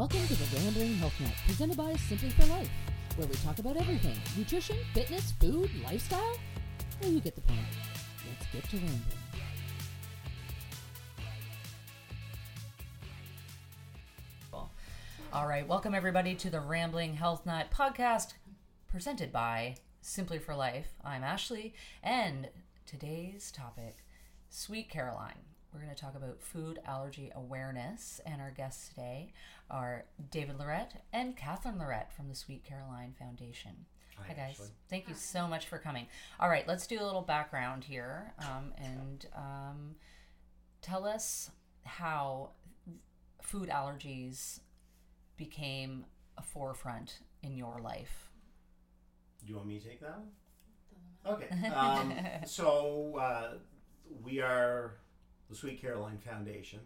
Welcome 0.00 0.26
to 0.28 0.34
the 0.34 0.56
Rambling 0.56 0.94
Health 0.94 1.12
Nut, 1.20 1.34
presented 1.46 1.76
by 1.76 1.94
Simply 1.94 2.30
for 2.30 2.46
Life, 2.46 2.70
where 3.16 3.28
we 3.28 3.34
talk 3.34 3.58
about 3.58 3.76
everything 3.76 4.16
nutrition, 4.34 4.78
fitness, 4.94 5.32
food, 5.32 5.70
lifestyle. 5.84 6.38
Well, 7.02 7.10
you 7.10 7.20
get 7.20 7.34
the 7.34 7.42
point. 7.42 7.60
Let's 8.26 8.46
get 8.50 8.70
to 8.70 8.76
rambling. 8.78 9.02
All 15.34 15.46
right, 15.46 15.68
welcome 15.68 15.94
everybody 15.94 16.34
to 16.34 16.48
the 16.48 16.60
Rambling 16.60 17.12
Health 17.12 17.44
Nut 17.44 17.66
podcast 17.70 18.32
presented 18.88 19.30
by 19.30 19.76
Simply 20.00 20.38
for 20.38 20.56
Life. 20.56 20.94
I'm 21.04 21.22
Ashley, 21.22 21.74
and 22.02 22.48
today's 22.86 23.52
topic, 23.52 23.98
Sweet 24.48 24.88
Caroline. 24.88 25.49
We're 25.72 25.80
going 25.80 25.94
to 25.94 26.00
talk 26.00 26.16
about 26.16 26.42
food 26.42 26.80
allergy 26.84 27.30
awareness, 27.34 28.20
and 28.26 28.40
our 28.40 28.50
guests 28.50 28.88
today 28.88 29.32
are 29.70 30.04
David 30.30 30.58
Lorette 30.58 31.04
and 31.12 31.36
Catherine 31.36 31.78
Lorette 31.78 32.12
from 32.12 32.28
the 32.28 32.34
Sweet 32.34 32.64
Caroline 32.64 33.14
Foundation. 33.16 33.86
Hi, 34.26 34.34
guys. 34.34 34.54
Ashley. 34.54 34.68
Thank 34.88 35.08
you 35.08 35.14
so 35.14 35.46
much 35.46 35.66
for 35.66 35.78
coming. 35.78 36.08
All 36.40 36.48
right, 36.48 36.66
let's 36.66 36.88
do 36.88 37.00
a 37.00 37.04
little 37.04 37.22
background 37.22 37.84
here 37.84 38.34
um, 38.40 38.72
and 38.76 39.26
um, 39.36 39.94
tell 40.82 41.06
us 41.06 41.50
how 41.84 42.50
food 43.40 43.68
allergies 43.68 44.58
became 45.36 46.04
a 46.36 46.42
forefront 46.42 47.20
in 47.42 47.56
your 47.56 47.78
life. 47.80 48.30
Do 49.40 49.48
you 49.48 49.56
want 49.56 49.68
me 49.68 49.78
to 49.78 49.88
take 49.88 50.00
that 50.00 50.18
one? 50.18 51.34
Okay. 51.34 51.68
Um, 51.68 52.12
so 52.46 53.16
uh, 53.20 53.58
we 54.22 54.40
are 54.40 54.96
the 55.50 55.56
Sweet 55.56 55.82
Caroline 55.82 56.18
Foundation. 56.18 56.78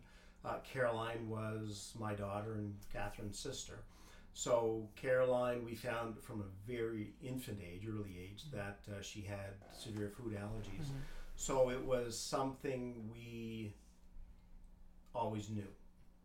Uh, 0.44 0.56
Caroline 0.64 1.28
was 1.28 1.92
my 1.98 2.14
daughter 2.14 2.54
and 2.54 2.74
Catherine's 2.92 3.38
sister. 3.38 3.84
So 4.32 4.88
Caroline, 4.96 5.64
we 5.64 5.74
found 5.74 6.18
from 6.20 6.40
a 6.40 6.70
very 6.70 7.12
infant 7.22 7.60
age, 7.62 7.86
early 7.88 8.18
age, 8.20 8.44
that 8.52 8.80
uh, 8.90 9.00
she 9.00 9.20
had 9.22 9.54
severe 9.78 10.10
food 10.16 10.32
allergies. 10.34 10.86
So 11.36 11.70
it 11.70 11.84
was 11.84 12.18
something 12.18 13.08
we 13.12 13.74
always 15.14 15.50
knew. 15.50 15.68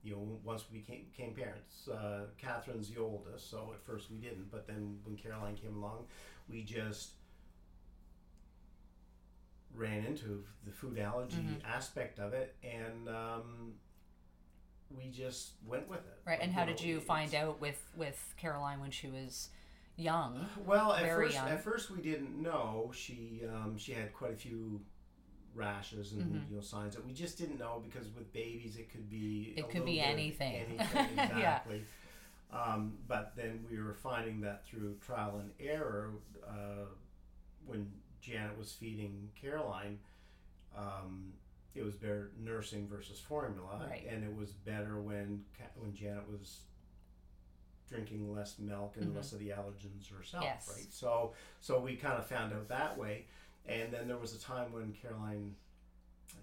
You 0.01 0.11
know, 0.13 0.39
once 0.43 0.65
we 0.71 0.79
became, 0.79 1.05
became 1.11 1.33
parents, 1.33 1.87
uh, 1.89 2.21
Catherine's 2.37 2.89
the 2.89 3.01
oldest, 3.01 3.51
so 3.51 3.71
at 3.73 3.85
first 3.85 4.09
we 4.09 4.17
didn't. 4.17 4.49
But 4.49 4.65
then 4.65 4.97
when 5.03 5.17
Caroline 5.17 5.55
came 5.55 5.75
along, 5.75 6.05
we 6.49 6.63
just 6.63 7.11
ran 9.73 10.05
into 10.05 10.43
the 10.65 10.71
food 10.71 10.97
allergy 10.99 11.37
Mhm. 11.37 11.63
aspect 11.65 12.19
of 12.19 12.33
it, 12.33 12.55
and 12.63 13.07
um, 13.09 13.73
we 14.89 15.09
just 15.09 15.51
went 15.65 15.87
with 15.87 15.99
it. 16.05 16.21
Right, 16.25 16.39
and 16.41 16.51
how 16.51 16.65
did 16.65 16.81
you 16.81 16.99
find 16.99 17.33
out 17.35 17.59
with 17.61 17.81
with 17.95 18.33
Caroline 18.37 18.79
when 18.79 18.91
she 18.91 19.07
was 19.07 19.49
young? 19.95 20.47
Well, 20.65 20.93
at 20.93 21.05
first, 21.05 21.35
young? 21.35 21.49
at 21.49 21.63
first 21.63 21.91
we 21.91 22.01
didn't 22.01 22.41
know 22.41 22.91
she 22.93 23.41
um, 23.47 23.77
she 23.77 23.93
had 23.93 24.13
quite 24.13 24.33
a 24.33 24.37
few 24.37 24.81
rashes 25.55 26.13
and 26.13 26.21
Mhm. 26.23 26.49
you 26.49 26.55
know 26.55 26.61
signs 26.61 26.95
that 26.95 27.05
we 27.05 27.11
just 27.13 27.37
didn't 27.37 27.57
know 27.57 27.81
because 27.83 28.07
with 28.13 28.31
babies 28.31 28.77
it 28.77 28.89
could 28.91 29.09
be 29.09 29.53
It 29.57 29.69
could 29.69 29.83
be 29.85 29.99
anything. 29.99 30.55
anything 30.55 30.77
Yeah. 31.17 31.25
exactly. 31.25 31.83
um, 32.51 32.97
but 33.07 33.35
then 33.35 33.65
we 33.69 33.79
were 33.79 33.93
finding 33.95 34.41
that 34.41 34.65
through 34.65 34.95
trial 34.97 35.37
and 35.39 35.51
error 35.59 36.11
uh, 36.47 36.85
when 37.65 37.91
Janet 38.21 38.57
was 38.57 38.71
feeding 38.71 39.29
Caroline. 39.39 39.99
Um, 40.75 41.33
it 41.75 41.83
was 41.83 41.95
better 41.95 42.31
nursing 42.39 42.87
versus 42.87 43.19
formula, 43.19 43.85
Right. 43.89 44.05
and 44.07 44.23
it 44.23 44.35
was 44.35 44.51
better 44.51 44.99
when 45.01 45.45
when 45.75 45.93
Janet 45.93 46.29
was 46.29 46.61
drinking 47.87 48.31
less 48.33 48.59
milk 48.59 48.97
and 48.97 49.07
Mhm. 49.11 49.15
less 49.15 49.33
of 49.33 49.39
the 49.39 49.49
allergens 49.49 50.07
herself, 50.09 50.43
Yes. 50.43 50.67
right? 50.69 50.91
So 50.93 51.33
so 51.61 51.79
we 51.79 51.95
kind 51.95 52.17
of 52.19 52.25
found 52.27 52.53
out 52.53 52.67
that 52.67 52.97
way, 52.97 53.27
and 53.65 53.91
then 53.93 54.07
there 54.07 54.17
was 54.17 54.33
a 54.35 54.39
time 54.39 54.71
when 54.71 54.93
Caroline, 54.93 55.55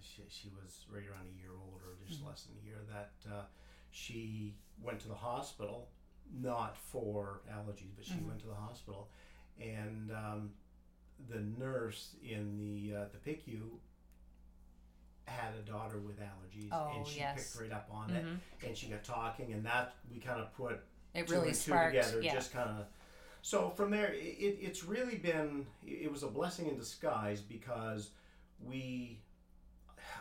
she, 0.00 0.24
she 0.28 0.48
was 0.48 0.84
right 0.88 1.06
around 1.06 1.26
a 1.28 1.40
year 1.40 1.52
old 1.54 1.80
or 1.82 1.96
just 2.06 2.20
Mhm. 2.22 2.26
less 2.26 2.44
than 2.44 2.56
a 2.58 2.60
year, 2.62 2.82
that 2.88 3.12
uh, 3.30 3.44
she 3.90 4.56
went 4.80 5.00
to 5.00 5.08
the 5.08 5.14
hospital, 5.14 5.88
not 6.32 6.76
for 6.76 7.42
allergies, 7.48 7.94
but 7.94 8.04
she 8.04 8.14
Mhm. 8.14 8.26
went 8.26 8.40
to 8.40 8.46
the 8.46 8.54
hospital, 8.54 9.08
and 9.60 10.10
um, 10.10 10.54
the 11.30 11.40
nurse 11.58 12.14
in 12.22 12.56
the 12.58 12.94
uh, 12.96 13.04
the 13.12 13.30
PICU 13.30 13.60
had 15.26 15.54
a 15.54 15.62
daughter 15.70 15.98
with 15.98 16.20
allergies, 16.20 16.68
Oh, 16.70 16.92
and 16.94 17.06
she 17.06 17.18
yes. 17.18 17.52
picked 17.56 17.62
right 17.62 17.72
up 17.72 17.88
on 17.90 18.10
it, 18.10 18.24
Mhm. 18.24 18.38
and 18.68 18.76
she 18.76 18.86
got 18.88 19.02
talking, 19.02 19.52
and 19.52 19.64
that 19.66 19.94
we 20.10 20.20
kind 20.20 20.40
of 20.40 20.52
put 20.54 20.80
It 21.14 21.26
two 21.26 21.32
really 21.34 21.48
and 21.48 21.56
two 21.56 21.72
together, 21.72 22.20
yeah. 22.22 22.32
just 22.34 22.52
kind 22.52 22.70
of. 22.70 22.86
So 23.42 23.70
from 23.70 23.90
there, 23.90 24.12
it, 24.12 24.18
it, 24.18 24.58
it's 24.60 24.84
really 24.84 25.16
been 25.18 25.66
it 25.84 26.10
was 26.10 26.22
a 26.22 26.28
blessing 26.28 26.68
in 26.68 26.76
disguise 26.76 27.40
because 27.40 28.10
we 28.60 29.20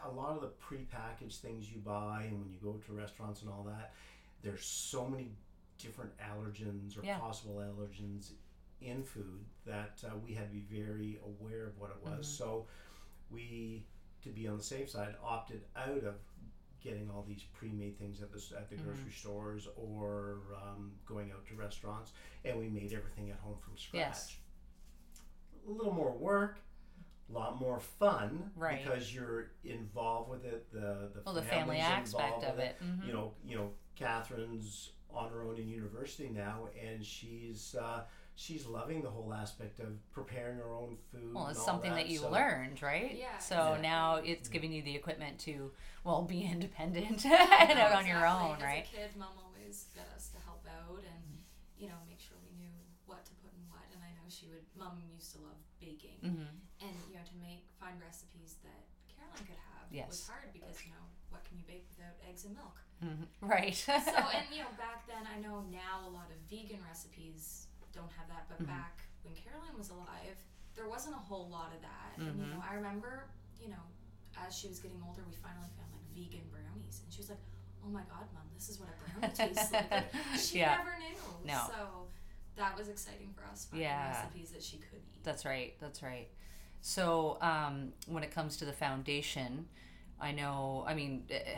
a 0.03 0.09
lot 0.12 0.35
of 0.35 0.41
the 0.41 0.50
prepackaged 0.62 1.39
things 1.39 1.72
you 1.72 1.79
buy 1.79 2.23
and 2.23 2.39
when 2.39 2.51
you 2.51 2.59
go 2.62 2.73
to 2.73 2.94
restaurants 2.94 3.41
and 3.41 3.50
all 3.50 3.63
that, 3.63 3.94
there's 4.44 4.63
so 4.66 5.07
many 5.07 5.31
different 5.77 6.12
allergens 6.17 6.97
or 6.97 7.03
Yeah. 7.03 7.17
possible 7.19 7.56
allergens 7.56 8.31
in 8.81 9.03
food 9.03 9.46
that 9.66 10.03
uh, 10.06 10.12
we 10.25 10.34
had 10.34 10.47
to 10.50 10.53
be 10.53 10.66
very 10.69 11.19
aware 11.25 11.66
of 11.68 11.78
what 11.80 11.90
it 11.91 11.97
was. 12.03 12.25
Mhm. 12.28 12.38
So 12.38 12.68
we, 13.30 13.86
to 14.22 14.30
be 14.30 14.47
on 14.47 14.58
the 14.58 14.63
safe 14.63 14.90
side, 14.90 15.16
opted 15.24 15.63
out 15.75 16.03
of 16.03 16.16
getting 16.81 17.09
all 17.09 17.24
these 17.24 17.44
pre-made 17.53 17.97
things 17.97 18.22
at 18.22 18.31
the 18.31 18.40
at 18.58 18.69
the 18.69 18.75
Mhm. 18.75 18.84
grocery 18.84 19.12
stores 19.12 19.68
or 19.75 20.41
um, 20.62 20.91
going 21.06 21.31
out 21.31 21.46
to 21.47 21.56
restaurants, 21.56 22.13
and 22.44 22.59
we 22.59 22.69
made 22.69 22.94
everything 22.94 23.31
at 23.31 23.40
home 23.40 23.58
from 23.59 23.75
scratch. 23.78 24.00
Yes. 24.02 24.38
A 25.68 25.72
little 25.72 25.94
more 25.94 26.12
work, 26.12 26.59
a 27.28 27.31
lot 27.34 27.59
more 27.59 27.80
fun 27.80 28.52
Right. 28.56 28.84
because 28.84 29.12
you're 29.13 29.50
involved 29.63 30.30
with 30.30 30.46
it. 30.46 30.72
The 30.72 31.09
the 31.13 31.22
well, 31.25 31.34
the 31.34 31.42
family 31.42 31.78
family's 31.80 32.13
aspect 32.13 32.24
involved 32.36 32.46
of 32.46 32.56
with 32.57 32.66
it. 32.66 32.80
mhm. 32.84 33.07
You 33.07 33.13
know, 33.13 33.34
you 33.44 33.56
know, 33.57 33.74
Catherine's 33.96 34.92
on 35.09 35.31
her 35.31 35.42
own 35.44 35.57
in 35.57 35.68
university 35.68 36.30
now, 36.30 36.68
and 36.80 37.03
she's 37.03 37.74
uh, 37.75 38.06
she's 38.35 38.66
loving 38.66 39.01
the 39.01 39.09
whole 39.09 39.34
aspect 39.34 39.79
of 39.79 39.96
preparing 40.12 40.57
her 40.57 40.73
own 40.75 40.97
food. 41.12 41.34
Well, 41.34 41.47
it's 41.47 41.57
and 41.57 41.59
all 41.59 41.66
something 41.66 41.94
that, 41.96 42.07
you 42.09 42.19
so- 42.19 42.31
learned, 42.31 42.81
right? 42.81 43.16
Yeah, 43.18 43.38
So 43.40 43.56
exactly. 43.56 43.81
now 43.81 44.16
it's 44.18 44.50
giving 44.50 44.72
you 44.72 44.81
the 44.84 44.96
equipment 44.96 45.40
to, 45.47 45.72
well, 46.03 46.22
be 46.23 46.41
independent 46.51 47.25
and 47.25 47.79
out 47.79 47.94
on 47.94 48.06
your 48.06 48.18
Exactly. 48.18 48.50
own, 48.50 48.56
As 48.57 48.62
right? 48.63 48.85
a 48.91 48.95
kid, 48.95 49.09
mom 49.18 49.29
always 49.40 49.88
got 49.95 50.07
us 50.16 50.29
to 50.35 50.40
help 50.44 50.66
out 50.68 51.00
and 51.03 51.24
you 51.79 51.88
know 51.88 52.00
make 52.07 52.19
sure 52.19 52.35
we 52.44 52.51
knew 52.56 52.72
what 53.06 53.24
to 53.25 53.31
put 53.44 53.51
in 53.56 53.63
what. 53.72 53.84
And 53.91 54.00
I 54.03 54.12
know 54.16 54.28
she 54.28 54.47
would. 54.47 54.63
Mom 54.78 55.00
used 55.16 55.31
to 55.35 55.40
love 55.44 55.59
baking, 55.79 56.19
Mm-hmm. 56.24 56.51
and 56.88 56.95
you 57.07 57.16
know 57.16 57.24
to 57.28 57.35
make 57.40 57.68
find 57.79 57.95
recipes 58.03 58.56
that 58.63 58.84
Caroline 59.12 59.44
could 59.47 59.59
have 59.75 59.88
Yes. 59.91 60.07
was 60.12 60.28
hard 60.28 60.51
because 60.51 60.75
you 60.84 60.91
know 60.91 61.03
what 61.31 61.44
can 61.47 61.56
you 61.59 61.63
bake 61.68 61.88
without 61.91 62.16
eggs 62.28 62.44
and 62.47 62.56
milk. 62.56 62.79
Mm-hmm. 63.03 63.28
Right. 63.47 63.75
so 63.75 63.91
and 63.95 64.47
you 64.51 64.63
know 64.63 64.72
back 64.79 65.03
then 65.07 65.24
I 65.28 65.40
know 65.44 65.63
now 65.72 66.07
a 66.07 66.12
lot 66.12 66.31
of 66.31 66.40
vegan 66.51 66.79
recipes 66.88 67.68
don't 67.95 68.11
have 68.11 68.28
that, 68.28 68.45
but 68.50 68.59
Mhm. 68.61 68.67
back 68.67 69.01
when 69.23 69.33
Caroline 69.35 69.78
was 69.78 69.89
alive, 69.89 70.38
there 70.75 70.88
wasn't 70.88 71.16
a 71.16 71.19
whole 71.19 71.47
lot 71.50 71.73
of 71.73 71.81
that. 71.81 72.19
And 72.19 72.39
you 72.39 72.47
know 72.51 72.61
I 72.61 72.75
remember 72.75 73.25
you 73.61 73.69
know 73.69 73.83
as 74.38 74.56
she 74.56 74.67
was 74.67 74.79
getting 74.79 75.01
older, 75.07 75.23
we 75.28 75.35
finally 75.35 75.69
found 75.79 75.89
like 75.95 76.06
vegan 76.13 76.45
brownies, 76.51 77.01
and 77.03 77.11
she 77.13 77.19
was 77.19 77.29
like, 77.29 77.39
"Oh 77.83 77.89
my 77.89 78.03
god, 78.11 78.28
mom, 78.33 78.44
this 78.53 78.69
is 78.69 78.79
what 78.79 78.89
a 78.89 78.95
brownie 79.00 79.33
tastes 79.56 79.72
like." 79.72 79.89
Like, 79.91 80.11
she 80.38 80.59
Yeah. 80.59 80.75
never 80.78 80.95
knew. 81.00 81.16
No. 81.45 81.72
So 81.72 82.07
that 82.57 82.78
was 82.78 82.89
exciting 82.89 83.33
for 83.33 83.44
us 83.51 83.66
finding 83.66 83.88
Yeah. 83.88 84.19
recipes 84.22 84.51
that 84.51 84.63
she 84.63 84.77
could 84.77 85.00
eat. 85.00 85.23
That's 85.23 85.45
right. 85.45 85.73
That's 85.79 86.03
right. 86.03 86.27
So 86.81 87.38
um, 87.41 87.94
when 88.07 88.23
it 88.23 88.31
comes 88.31 88.57
to 88.57 88.66
the 88.66 88.73
foundation, 88.73 89.68
I 90.19 90.31
know. 90.31 90.83
I 90.88 90.94
mean, 90.94 91.25
eh, 91.30 91.57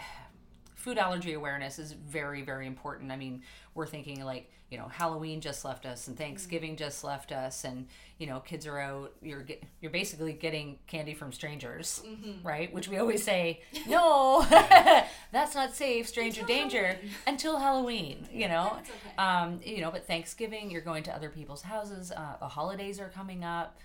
food 0.78 0.98
allergy 0.98 1.34
awareness 1.34 1.80
is 1.80 1.92
very, 1.92 2.42
very 2.44 2.66
important. 2.68 3.12
I 3.12 3.18
mean, 3.18 3.42
we're 3.76 3.86
thinking 3.88 4.24
like 4.24 4.50
you 4.70 4.78
know 4.78 4.88
Halloween 4.90 5.40
just 5.40 5.64
left 5.64 5.86
us 5.86 6.08
and 6.10 6.18
Thanksgiving 6.18 6.76
just 6.76 7.04
left 7.04 7.32
us, 7.32 7.64
and 7.64 7.88
you 8.18 8.28
know 8.28 8.40
kids 8.42 8.66
are 8.68 8.80
out. 8.80 9.14
You're 9.22 9.42
get, 9.44 9.64
you're 9.82 9.92
basically 9.92 10.34
getting 10.34 10.78
candy 10.88 11.14
from 11.14 11.32
strangers, 11.32 12.02
Mhm. 12.06 12.44
right? 12.44 12.74
Which 12.74 12.88
we 12.88 12.98
always 12.98 13.24
say, 13.24 13.62
no, 13.88 14.46
that's 15.32 15.56
not 15.56 15.74
safe. 15.74 16.08
Stranger 16.08 16.42
Until 16.42 16.56
danger 16.58 16.84
Halloween. 16.88 17.12
until 17.28 17.58
Halloween. 17.60 18.28
You 18.32 18.48
know. 18.50 18.78
Okay. 18.80 19.16
Um, 19.18 19.60
you 19.64 19.82
know, 19.82 19.92
but 19.92 20.06
Thanksgiving, 20.08 20.70
you're 20.72 20.82
going 20.82 21.04
to 21.04 21.16
other 21.16 21.30
people's 21.30 21.62
houses. 21.64 22.12
Uh, 22.12 22.36
the 22.40 22.48
holidays 22.48 23.00
are 23.00 23.10
coming 23.10 23.44
up. 23.44 23.78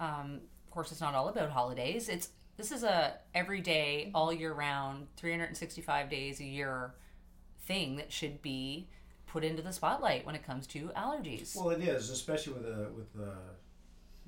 Um, 0.00 0.40
of 0.66 0.70
course, 0.72 0.92
it's 0.92 1.00
not 1.00 1.14
all 1.14 1.28
about 1.28 1.50
holidays. 1.50 2.08
It's 2.08 2.28
this 2.58 2.72
is 2.72 2.82
a 2.82 3.14
everyday, 3.34 4.10
all 4.14 4.32
year 4.32 4.52
round, 4.52 5.06
365 5.16 6.10
days 6.10 6.40
a 6.40 6.44
year 6.44 6.92
thing 7.66 7.96
that 7.96 8.12
should 8.12 8.42
be 8.42 8.88
put 9.26 9.44
into 9.44 9.62
the 9.62 9.72
spotlight 9.72 10.26
when 10.26 10.34
it 10.34 10.44
comes 10.44 10.66
to 10.66 10.90
allergies. 10.96 11.56
Well, 11.56 11.70
it 11.70 11.80
is, 11.80 12.10
especially 12.10 12.54
with 12.54 12.64
the 12.64 12.88
with 12.94 13.12
the 13.14 13.32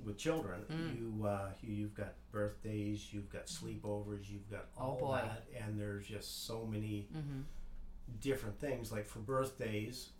with 0.04 0.16
children. 0.16 0.60
Mm. 0.70 0.96
You 0.96 1.26
uh, 1.26 1.48
you 1.60 1.74
you've 1.74 1.94
got 1.94 2.14
birthdays, 2.30 3.12
you've 3.12 3.30
got 3.30 3.46
sleepovers, 3.46 4.30
you've 4.30 4.48
got 4.48 4.66
Oh, 4.78 4.82
all 4.82 4.98
boy. 4.98 5.20
that, 5.24 5.44
and 5.60 5.78
there's 5.78 6.06
just 6.06 6.46
so 6.46 6.64
many 6.70 7.08
mm-hmm. 7.14 7.40
different 8.20 8.60
things. 8.60 8.92
Like 8.92 9.06
for 9.06 9.18
birthdays, 9.18 10.10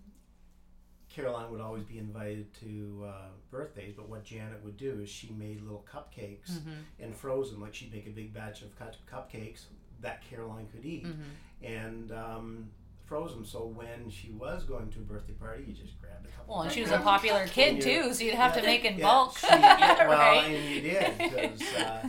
Caroline 1.14 1.50
would 1.50 1.60
always 1.60 1.82
be 1.84 1.98
invited 1.98 2.52
to 2.60 3.04
uh, 3.08 3.12
birthdays, 3.50 3.94
but 3.96 4.08
what 4.08 4.24
Janet 4.24 4.62
would 4.64 4.76
do 4.76 5.00
is 5.02 5.08
she 5.10 5.30
made 5.38 5.60
little 5.62 5.84
cupcakes 5.92 6.50
Mm-hmm. 6.52 6.70
and 7.02 7.14
froze 7.14 7.50
them. 7.50 7.60
Like 7.60 7.74
she'd 7.74 7.92
make 7.92 8.06
a 8.06 8.10
big 8.10 8.32
batch 8.32 8.62
of 8.62 8.78
cut- 8.78 8.96
cupcakes 9.12 9.64
that 10.00 10.22
Caroline 10.30 10.68
could 10.72 10.84
eat, 10.84 11.04
Mm-hmm. 11.06 11.64
and 11.66 12.12
um, 12.12 12.68
froze 13.04 13.34
them. 13.34 13.44
So 13.44 13.66
when 13.66 14.08
she 14.08 14.30
was 14.30 14.62
going 14.64 14.88
to 14.92 14.98
a 14.98 15.02
birthday 15.02 15.32
party, 15.34 15.64
you 15.66 15.74
just 15.74 16.00
grabbed 16.00 16.26
a 16.26 16.28
couple. 16.30 16.54
Well, 16.54 16.62
and 16.62 16.72
she 16.72 16.80
was 16.82 16.92
a 16.92 16.98
popular 16.98 17.44
kid 17.48 17.80
too, 17.80 18.14
so 18.14 18.22
you'd 18.24 18.34
have 18.34 18.54
to 18.54 18.62
make 18.62 18.84
in 18.84 18.96
yeah, 18.98 19.04
bulk, 19.04 19.36
she- 19.36 19.46
yeah, 19.48 20.06
well, 20.08 20.18
right? 20.18 20.44
and 20.44 20.64
you 20.74 20.80
did 20.80 21.18
because, 21.18 21.62
uh, 21.74 22.06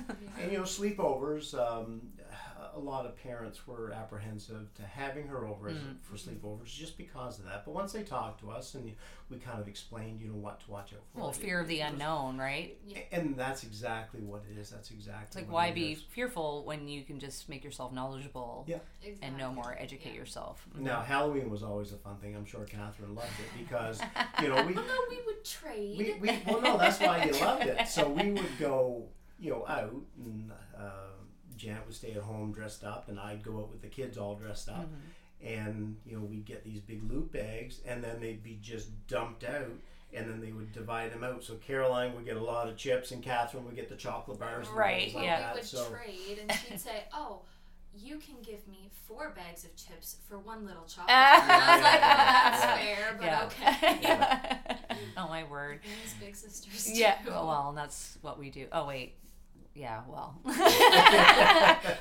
know, 0.62 0.68
sleepovers. 0.68 1.54
Um, 1.58 2.02
a 2.74 2.80
lot 2.80 3.06
of 3.06 3.18
parents 3.22 3.68
were 3.68 3.92
apprehensive 3.92 4.74
to 4.76 4.84
having 4.84 5.28
her 5.28 5.46
over 5.46 5.68
as 5.68 5.76
Mm. 5.76 5.98
for 6.02 6.16
sleepovers 6.16 6.68
just 6.68 6.98
because 6.98 7.38
of 7.38 7.44
that. 7.46 7.66
But 7.66 7.74
once 7.74 7.92
they 7.92 8.04
talked 8.04 8.40
to 8.42 8.52
us 8.52 8.76
and 8.76 8.96
we 9.30 9.38
kind 9.40 9.60
of 9.60 9.68
explained, 9.68 10.22
you 10.22 10.30
know, 10.30 10.36
what 10.36 10.62
to 10.62 10.72
watch 10.72 10.94
out 10.94 11.02
for. 11.12 11.20
Well, 11.20 11.30
it- 11.32 11.36
fear 11.36 11.60
of 11.60 11.68
the 11.68 11.82
it 11.82 11.84
was- 11.84 11.94
unknown, 11.94 12.38
right? 12.38 12.78
And 13.12 13.36
that's 13.36 13.64
exactly 13.64 14.22
what 14.22 14.44
it 14.50 14.58
is. 14.58 14.70
That's 14.70 14.90
exactly. 14.92 15.26
It's 15.26 15.36
like 15.36 15.46
what 15.48 15.54
why 15.54 15.68
it 15.68 15.76
be 15.76 15.92
is. 15.94 16.02
fearful 16.02 16.64
when 16.64 16.88
you 16.88 17.04
can 17.04 17.20
just 17.20 17.50
make 17.50 17.62
yourself 17.66 17.92
knowledgeable 17.92 18.64
Yeah. 18.68 18.80
Exactly. 19.02 19.28
and 19.28 19.38
know 19.38 19.52
more, 19.52 19.76
educate 19.78 20.12
Yeah. 20.14 20.20
yourself. 20.20 20.66
Now 20.74 21.02
Halloween 21.02 21.50
was 21.50 21.64
always 21.64 21.92
a 21.92 21.98
fun 21.98 22.20
thing. 22.20 22.38
I'm 22.38 22.46
sure 22.46 22.64
Catherine 22.64 23.16
loved 23.16 23.38
it 23.40 23.58
because 23.60 24.00
you 24.42 24.48
know 24.48 24.66
we 24.66 24.78
Although 24.78 25.06
we 25.10 25.22
would 25.26 25.44
trade. 25.44 25.98
we, 26.22 26.30
we 26.32 26.40
well 26.46 26.62
no 26.62 26.78
that's 26.78 27.00
why 27.02 27.26
you 27.26 27.34
loved 27.34 27.66
it 27.66 27.86
so 27.90 28.08
we 28.10 28.32
would 28.32 28.58
go 28.60 29.10
you 29.42 29.50
know 29.50 29.66
out 29.68 29.94
and 30.24 30.52
uh, 30.78 31.12
janet 31.58 31.86
would 31.86 31.96
stay 31.96 32.12
at 32.14 32.22
home 32.22 32.52
dressed 32.54 32.84
up 32.84 33.10
and 33.10 33.20
i'd 33.20 33.44
go 33.44 33.58
out 33.60 33.70
with 33.70 33.82
the 33.82 33.88
kids 33.88 34.18
all 34.18 34.36
dressed 34.36 34.70
up 34.70 34.88
and 35.44 35.98
you 36.06 36.16
know 36.16 36.24
we'd 36.24 36.46
get 36.46 36.64
these 36.64 36.80
big 36.80 37.02
loot 37.12 37.32
bags 37.32 37.80
and 37.86 38.04
then 38.04 38.20
they'd 38.22 38.44
be 38.44 38.58
just 38.62 38.90
dumped 39.08 39.44
out 39.44 39.72
and 40.14 40.30
then 40.30 40.40
they 40.42 40.52
would 40.52 40.72
divide 40.72 41.12
them 41.12 41.24
out 41.24 41.44
so 41.44 41.56
caroline 41.56 42.14
would 42.16 42.26
get 42.26 42.38
a 42.38 42.44
lot 42.44 42.68
of 42.68 42.78
chips 42.78 43.12
and 43.12 43.24
catherine 43.24 43.66
would 43.66 43.76
get 43.76 43.90
the 43.90 43.96
chocolate 43.96 44.40
bars 44.40 44.68
and 44.68 44.78
Right, 44.78 45.04
things 45.04 45.16
like 45.16 45.24
yeah. 45.24 45.38
we 45.38 45.44
that 45.44 45.56
would 45.56 45.64
so 45.64 45.86
trade, 45.90 46.40
and 46.42 46.52
she'd 46.60 46.80
say, 46.80 47.04
"Oh, 47.14 47.42
you 47.94 48.18
can 48.18 48.36
give 48.44 48.68
me 48.68 48.90
four 49.08 49.32
bags 49.32 49.64
of 49.64 49.76
chips 49.76 50.18
for 50.28 50.38
one 50.38 50.66
little 50.66 50.84
chocolate." 50.84 51.10
And 51.10 51.52
I 51.52 51.76
was 51.76 51.84
like, 51.84 52.02
"Well, 52.02 52.52
that's 52.52 52.82
fair, 52.82 53.18
but 53.18 54.02
yeah. 54.02 54.78
okay." 54.88 54.96
oh 55.18 55.28
my 55.30 55.44
word. 55.46 55.80
These 55.84 56.14
big 56.20 56.36
sisters. 56.36 56.92
Yeah. 56.92 57.16
too. 57.24 57.32
oh, 57.34 57.48
Well, 57.48 57.70
and 57.70 57.78
that's 57.78 58.18
what 58.22 58.38
we 58.38 58.50
do. 58.50 58.68
Oh 58.72 58.86
wait. 58.86 59.16
Yeah. 59.74 60.02
Well, 60.08 60.36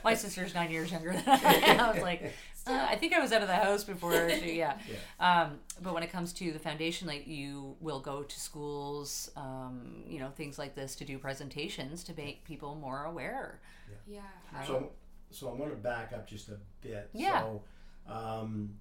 my 0.05 0.15
sister's 0.15 0.55
nine 0.55 0.71
years 0.71 0.91
younger 0.91 1.13
than 1.13 1.23
I 1.27 1.55
am. 1.67 1.81
I 1.81 1.93
was 1.93 2.03
like, 2.03 2.23
uh, 2.67 2.87
I 2.91 2.97
think 2.97 3.13
I 3.15 3.21
was 3.21 3.33
out 3.33 3.43
of 3.43 3.49
the 3.49 3.55
house 3.55 3.85
before. 3.85 4.29
She, 4.31 4.59
yeah. 4.59 4.77
Um, 5.19 5.59
but 5.83 5.95
when 5.95 6.03
it 6.03 6.11
comes 6.11 6.33
to 6.35 6.53
the 6.53 6.59
foundation, 6.59 7.07
like 7.07 7.27
you 7.27 7.77
will 7.81 8.01
go 8.01 8.23
to 8.23 8.41
schools, 8.41 9.31
um, 9.37 10.03
you 10.07 10.19
know, 10.19 10.31
things 10.31 10.59
like 10.59 10.75
this 10.75 10.97
to 10.97 11.05
do 11.05 11.19
presentations 11.19 12.03
to 12.05 12.15
make 12.17 12.45
people 12.45 12.75
more 12.75 13.05
aware. 13.05 13.61
Yeah. 14.07 14.21
I- 14.55 14.67
So, 14.67 14.91
so 15.31 15.49
I'm 15.49 15.59
going 15.59 15.71
to 15.71 15.77
back 15.77 16.13
up 16.13 16.27
just 16.29 16.49
a 16.49 16.59
bit. 16.81 17.09
Yeah. 17.13 17.41
So, 17.43 17.63
um, 18.09 18.75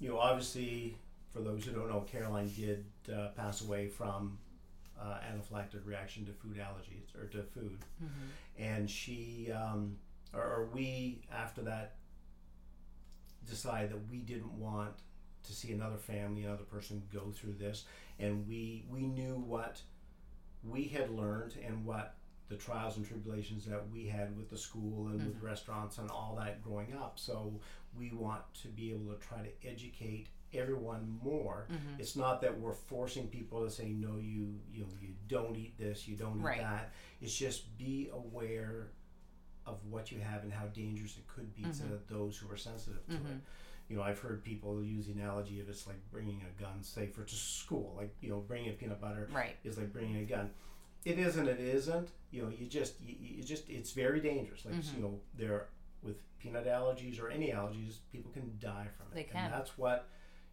you 0.00 0.08
know, 0.08 0.18
obviously, 0.18 0.96
for 1.32 1.40
those 1.40 1.64
who 1.64 1.70
don't 1.72 1.88
know, 1.88 2.00
Caroline 2.00 2.50
did 2.56 2.84
uh, 3.14 3.28
pass 3.36 3.62
away 3.62 3.86
from 3.88 4.38
uh, 5.02 5.18
anaphylactic 5.30 5.84
reaction 5.84 6.24
to 6.26 6.32
food 6.32 6.56
allergies 6.58 7.14
or 7.20 7.26
to 7.28 7.42
food, 7.42 7.78
and 8.58 8.88
she 8.88 9.50
um, 9.52 9.96
or, 10.32 10.40
or 10.42 10.68
we 10.72 11.22
after 11.32 11.62
that 11.62 11.94
decided 13.48 13.90
that 13.90 14.00
we 14.10 14.18
didn't 14.18 14.52
want 14.52 14.92
to 15.44 15.52
see 15.52 15.72
another 15.72 15.96
family, 15.96 16.44
another 16.44 16.62
person 16.62 17.02
go 17.12 17.30
through 17.32 17.54
this, 17.54 17.84
and 18.18 18.46
we 18.48 18.84
we 18.88 19.00
knew 19.02 19.34
what 19.34 19.80
we 20.62 20.84
had 20.84 21.10
learned 21.10 21.54
and 21.66 21.84
what 21.84 22.14
the 22.48 22.56
trials 22.56 22.96
and 22.96 23.06
tribulations 23.06 23.64
that 23.64 23.82
we 23.90 24.06
had 24.06 24.36
with 24.36 24.48
the 24.50 24.58
school 24.58 25.08
and 25.08 25.18
with 25.26 25.42
restaurants 25.42 25.98
and 25.98 26.10
all 26.10 26.36
that 26.38 26.62
growing 26.62 26.94
up. 26.94 27.14
So 27.18 27.58
we 27.98 28.10
want 28.12 28.42
to 28.62 28.68
be 28.68 28.92
able 28.92 29.12
to 29.12 29.18
try 29.18 29.38
to 29.38 29.68
educate 29.68 30.28
everyone 30.54 31.18
more. 31.22 31.66
Mm-hmm. 31.72 32.00
It's 32.00 32.16
not 32.16 32.40
that 32.42 32.58
we're 32.58 32.72
forcing 32.74 33.28
people 33.28 33.64
to 33.64 33.70
say 33.70 33.88
no, 33.90 34.16
you 34.18 34.54
you 34.72 34.82
know, 34.82 34.88
you 35.00 35.08
don't 35.28 35.56
eat 35.56 35.78
this, 35.78 36.06
you 36.08 36.16
don't 36.16 36.38
eat 36.38 36.44
Right. 36.44 36.60
that. 36.60 36.92
It's 37.20 37.36
just 37.36 37.76
be 37.78 38.10
aware 38.12 38.88
of 39.66 39.78
what 39.88 40.10
you 40.10 40.18
have 40.18 40.42
and 40.42 40.52
how 40.52 40.66
dangerous 40.66 41.16
it 41.16 41.26
could 41.28 41.54
be 41.54 41.62
to 41.62 41.68
mm-hmm. 41.68 41.94
those 42.08 42.36
who 42.36 42.50
are 42.52 42.56
sensitive 42.56 43.06
to 43.06 43.14
it. 43.14 43.18
Mm-hmm. 43.24 43.36
You 43.88 43.96
know, 43.96 44.02
I've 44.02 44.18
heard 44.18 44.42
people 44.42 44.82
use 44.82 45.06
the 45.06 45.12
analogy 45.12 45.60
of 45.60 45.68
it's 45.68 45.86
like 45.86 45.98
bringing 46.10 46.40
a 46.42 46.60
gun, 46.62 46.82
say 46.82 47.06
for 47.06 47.22
to 47.24 47.34
school, 47.34 47.94
like 47.96 48.14
you 48.20 48.30
know, 48.30 48.38
bringing 48.38 48.70
a 48.70 48.72
peanut 48.72 49.00
butter 49.00 49.28
Right. 49.32 49.56
is 49.64 49.76
like 49.76 49.92
bringing 49.92 50.16
a 50.16 50.24
gun. 50.24 50.50
It 51.04 51.18
isn't. 51.18 51.48
It 51.48 51.60
isn't. 51.60 52.10
You 52.30 52.42
know, 52.42 52.48
you 52.56 52.66
just, 52.66 52.94
you, 53.04 53.16
you 53.18 53.42
just, 53.42 53.68
it's 53.68 53.90
very 53.92 54.20
dangerous. 54.20 54.64
Like 54.64 54.74
Mm-hmm. 54.74 54.96
you 54.96 55.02
know, 55.02 55.20
there 55.36 55.66
with 56.02 56.16
peanut 56.38 56.66
allergies 56.66 57.20
or 57.20 57.28
any 57.28 57.48
allergies, 57.50 57.96
people 58.10 58.30
can 58.32 58.52
die 58.58 58.86
from 58.96 59.06
it. 59.12 59.14
They 59.14 59.22
can. 59.24 59.44
And 59.44 59.52
that's 59.52 59.76
what 59.78 60.08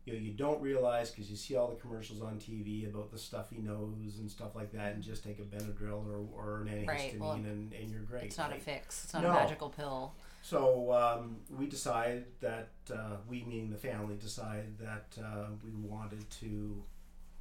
you 0.10 0.20
know 0.20 0.26
you 0.26 0.32
don't 0.32 0.62
realize 0.62 1.12
because 1.12 1.30
you 1.30 1.36
see 1.38 1.56
all 1.56 1.68
the 1.68 1.76
commercials 1.76 2.22
on 2.22 2.36
TV 2.40 2.88
about 2.90 3.12
the 3.12 3.18
stuffy 3.18 3.58
nose 3.58 4.18
and 4.20 4.30
stuff 4.30 4.56
like 4.56 4.72
that, 4.72 4.94
and 4.96 5.04
just 5.04 5.24
take 5.24 5.40
a 5.40 5.44
Benadryl 5.44 6.06
or, 6.08 6.26
or 6.36 6.62
an 6.62 6.68
antihistamine 6.68 6.88
Right, 6.88 7.20
well, 7.20 7.32
and, 7.34 7.74
and 7.74 7.92
you're 7.92 8.02
great. 8.02 8.24
It's 8.24 8.38
not 8.38 8.56
a 8.56 8.60
fix. 8.60 9.04
It's 9.06 9.14
not 9.14 9.24
No. 9.24 9.30
a 9.30 9.34
magical 9.34 9.70
pill. 9.70 10.14
So 10.42 10.92
um, 10.94 11.38
we 11.58 11.68
decided 11.68 12.26
that 12.40 12.70
uh, 12.94 13.18
we, 13.28 13.44
meaning 13.44 13.70
the 13.70 13.78
family, 13.78 14.16
decided 14.16 14.78
that 14.80 15.18
uh, 15.22 15.48
we 15.64 15.72
wanted 15.72 16.30
to 16.42 16.82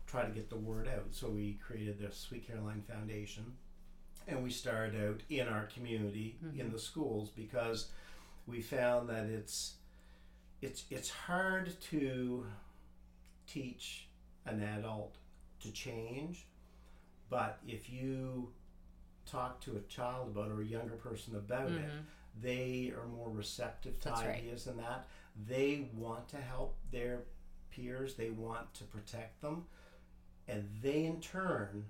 try 0.06 0.24
to 0.24 0.30
get 0.30 0.50
the 0.50 0.56
word 0.56 0.88
out. 0.88 1.06
So 1.12 1.28
we 1.28 1.58
created 1.64 1.98
the 2.00 2.12
Sweet 2.12 2.46
Caroline 2.46 2.82
Foundation, 2.82 3.44
and 4.26 4.42
we 4.42 4.50
started 4.50 5.00
out 5.08 5.22
in 5.30 5.46
our 5.48 5.66
community 5.66 6.36
in 6.58 6.70
the 6.72 6.78
schools 6.78 7.30
because 7.30 7.88
we 8.46 8.60
found 8.60 9.08
that 9.10 9.26
it's 9.26 9.74
it's 10.60 10.84
it's 10.90 11.10
hard 11.10 11.80
to 11.90 12.46
teach 13.46 14.08
an 14.46 14.62
adult 14.62 15.16
to 15.60 15.70
change, 15.72 16.46
but 17.30 17.58
if 17.66 17.90
you 17.90 18.50
talk 19.30 19.60
to 19.60 19.76
a 19.76 19.80
child 19.92 20.28
about 20.28 20.46
it 20.48 20.52
or 20.52 20.62
a 20.62 20.64
younger 20.64 20.94
person 20.96 21.36
about 21.36 21.70
it, 21.70 21.84
they 22.40 22.92
are 22.96 23.06
more 23.08 23.28
receptive 23.30 23.98
to 24.00 24.08
That's 24.08 24.22
right. 24.22 24.36
ideas 24.38 24.64
than 24.64 24.76
that. 24.78 25.06
They 25.48 25.86
want 25.94 26.28
to 26.28 26.36
help 26.38 26.76
their 26.90 27.22
peers, 27.70 28.14
they 28.14 28.30
want 28.30 28.72
to 28.74 28.84
protect 28.84 29.40
them, 29.42 29.64
and 30.48 30.68
they 30.82 31.04
in 31.04 31.20
turn 31.20 31.84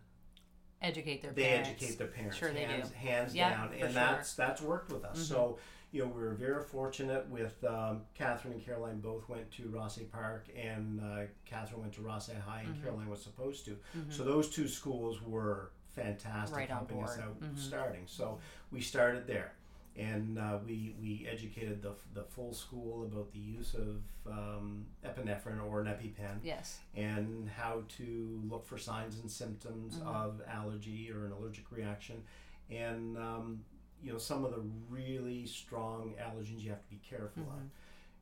Educate 0.81 1.23
their 1.23 1.33
they 1.33 1.43
parents. 1.43 1.71
educate 1.71 1.99
their 1.99 2.07
parents 2.07 2.37
Sure 2.39 2.53
they 2.53 2.63
hands, 2.63 2.93
hands 2.93 3.35
Yeah, 3.35 3.51
down 3.51 3.69
and 3.71 3.79
sure. 3.79 3.87
Mm-hmm. 3.89 3.95
that's 3.95 4.35
that's 4.35 4.63
worked 4.63 4.93
with 4.93 5.05
us 5.05 5.19
so 5.19 5.59
you 5.93 6.03
know 6.05 6.09
we 6.15 6.21
were 6.23 6.35
very 6.35 6.63
fortunate 6.63 7.27
with 7.31 7.63
um, 7.65 8.03
catherine 8.15 8.55
and 8.55 8.65
caroline 8.65 9.01
both 9.01 9.29
went 9.29 9.51
to 9.53 9.63
Rothesay 9.65 10.11
park 10.11 10.47
and 10.57 11.01
uh, 11.01 11.21
catherine 11.47 11.81
went 11.81 11.93
to 11.95 12.01
Rothesay 12.03 12.41
high 12.41 12.61
Mm-hmm. 12.63 12.73
and 12.73 12.83
caroline 12.83 13.09
was 13.09 13.23
supposed 13.23 13.65
to 13.67 13.77
so 14.11 14.23
those 14.25 14.49
two 14.51 14.69
schools 14.69 15.23
were 15.23 15.71
fantastic 15.95 16.57
Right 16.59 16.69
helping 16.69 17.03
us 17.03 17.19
out 17.19 17.41
Mhm. 17.41 17.59
starting 17.59 18.03
so 18.07 18.39
we 18.71 18.81
started 18.81 19.27
there 19.27 19.53
and 19.97 20.39
uh, 20.39 20.59
we 20.65 20.95
we 21.01 21.27
educated 21.29 21.83
the, 21.83 21.93
the 22.15 22.23
full 22.23 22.53
school 22.53 23.03
about 23.05 23.33
the 23.33 23.39
use 23.41 23.75
of 23.75 23.97
um, 24.31 24.85
epinephrine 25.05 25.61
or 25.69 25.81
an 25.81 25.87
EpiPen 25.87 26.39
Yes. 26.45 26.79
and 26.95 27.49
how 27.49 27.83
to 27.97 28.41
look 28.49 28.65
for 28.67 28.79
signs 28.79 29.19
and 29.21 29.31
symptoms 29.31 29.97
Mm-hmm. 29.97 30.07
of 30.09 30.43
allergy 30.47 31.11
or 31.11 31.25
an 31.27 31.33
allergic 31.33 31.65
reaction 31.73 32.23
and 32.71 33.17
um, 33.17 33.61
you 34.03 34.13
know 34.13 34.19
some 34.19 34.45
of 34.45 34.51
the 34.53 34.63
really 34.89 35.47
strong 35.47 36.15
allergens 36.21 36.61
you 36.61 36.71
have 36.71 36.83
to 36.83 36.91
be 36.91 37.01
careful 37.09 37.43
Mm-hmm. 37.43 37.53
of 37.53 37.71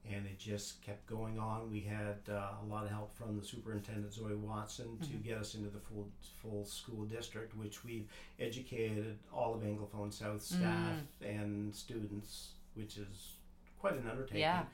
and 0.08 0.24
it 0.24 0.38
just 0.38 0.80
kept 0.82 1.04
going 1.08 1.36
on 1.36 1.68
we 1.70 1.80
had 1.80 2.16
uh, 2.30 2.52
a 2.62 2.66
lot 2.68 2.84
of 2.84 2.90
help 2.90 3.12
from 3.16 3.36
the 3.38 3.44
superintendent 3.44 4.12
zoe 4.12 4.34
watson 4.36 4.86
Mm-hmm. 4.86 5.10
to 5.12 5.16
get 5.18 5.38
us 5.38 5.54
into 5.54 5.68
the 5.68 5.80
full 5.80 6.08
full 6.42 6.64
school 6.64 7.04
district 7.04 7.56
which 7.56 7.84
we've 7.84 8.06
educated 8.38 9.18
all 9.32 9.54
of 9.54 9.62
anglophone 9.62 10.12
south 10.12 10.42
staff 10.42 10.94
Mm. 11.22 11.28
and 11.40 11.74
students 11.74 12.50
which 12.74 12.96
is 12.98 13.32
quite 13.80 13.94
an 13.94 14.08
undertaking 14.10 14.40
Yeah. 14.40 14.64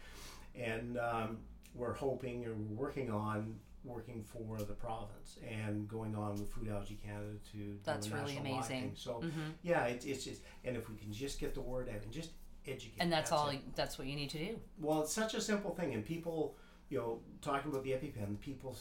and 0.57 0.99
um, 0.99 1.39
we're 1.75 1.95
hoping 1.95 2.45
or 2.47 2.53
we're 2.55 2.77
working 2.87 3.11
on 3.11 3.55
working 3.85 4.23
for 4.23 4.59
the 4.59 4.75
province 4.75 5.39
and 5.49 5.89
going 5.89 6.15
on 6.15 6.33
with 6.37 6.51
Food 6.53 6.69
Allergy 6.69 6.99
Canada 7.05 7.33
to 7.53 7.57
do 7.57 7.79
That's 7.85 8.09
really 8.11 8.37
amazing. 8.37 8.55
marketing. 8.55 8.93
So 8.95 9.15
hmm 9.15 9.51
yeah, 9.62 9.85
it's 9.87 10.05
it's 10.05 10.25
just 10.25 10.43
and 10.65 10.77
if 10.77 10.89
we 10.89 10.97
can 10.97 11.12
just 11.12 11.41
get 11.41 11.55
the 11.55 11.61
word 11.61 11.89
out 11.89 12.03
and 12.03 12.12
just 12.12 12.31
educate. 12.67 13.01
And 13.01 13.12
that's, 13.12 13.33
all. 13.33 13.49
it. 13.49 13.61
That's 13.75 13.99
what 13.99 14.07
you 14.07 14.15
need 14.15 14.31
to 14.31 14.39
do. 14.39 14.61
Well, 14.81 15.03
it's 15.03 15.12
such 15.12 15.35
a 15.35 15.41
simple 15.41 15.75
thing, 15.75 15.95
and 15.95 16.05
people, 16.05 16.57
you 16.91 16.99
know, 16.99 17.21
talking 17.41 17.71
about 17.73 17.83
the 17.85 17.91
EpiPen, 17.91 18.39
people. 18.41 18.77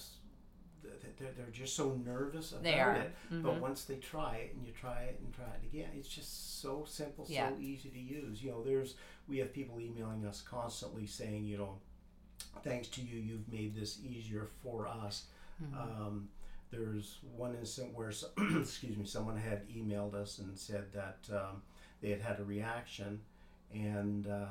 They're, 0.83 1.31
they're 1.37 1.45
just 1.51 1.75
so 1.75 1.93
nervous 2.03 2.51
about 2.51 2.63
They 2.63 2.79
are. 2.79 2.95
it, 2.95 3.11
but 3.29 3.53
Mhm. 3.55 3.59
once 3.59 3.83
they 3.85 3.97
try 3.97 4.37
it 4.37 4.55
and 4.55 4.65
you 4.65 4.71
try 4.73 5.03
it 5.03 5.19
and 5.19 5.31
try 5.33 5.45
it 5.45 5.63
again, 5.63 5.89
it's 5.95 6.07
just 6.07 6.59
so 6.61 6.83
simple, 6.87 7.25
Yeah. 7.29 7.49
so 7.49 7.57
easy 7.59 7.89
to 7.89 7.99
use. 7.99 8.43
You 8.43 8.51
know, 8.51 8.63
there's 8.63 8.95
we 9.27 9.37
have 9.37 9.53
people 9.53 9.79
emailing 9.79 10.25
us 10.25 10.41
constantly 10.41 11.05
saying, 11.05 11.45
you 11.45 11.57
know, 11.59 11.79
thanks 12.63 12.87
to 12.89 13.01
you, 13.01 13.19
you've 13.19 13.51
made 13.51 13.75
this 13.75 13.99
easier 14.03 14.47
for 14.63 14.87
us. 14.87 15.25
Um, 15.77 16.29
there's 16.71 17.17
one 17.35 17.53
instant 17.55 17.93
where, 17.93 18.09
s- 18.09 18.25
excuse 18.59 18.97
me, 18.97 19.05
someone 19.05 19.37
had 19.37 19.67
emailed 19.69 20.15
us 20.15 20.39
and 20.39 20.57
said 20.57 20.85
that 20.93 21.19
um, 21.31 21.61
they 22.01 22.09
had 22.09 22.21
had 22.21 22.39
a 22.39 22.43
reaction, 22.43 23.19
and 23.71 24.25
uh, 24.27 24.45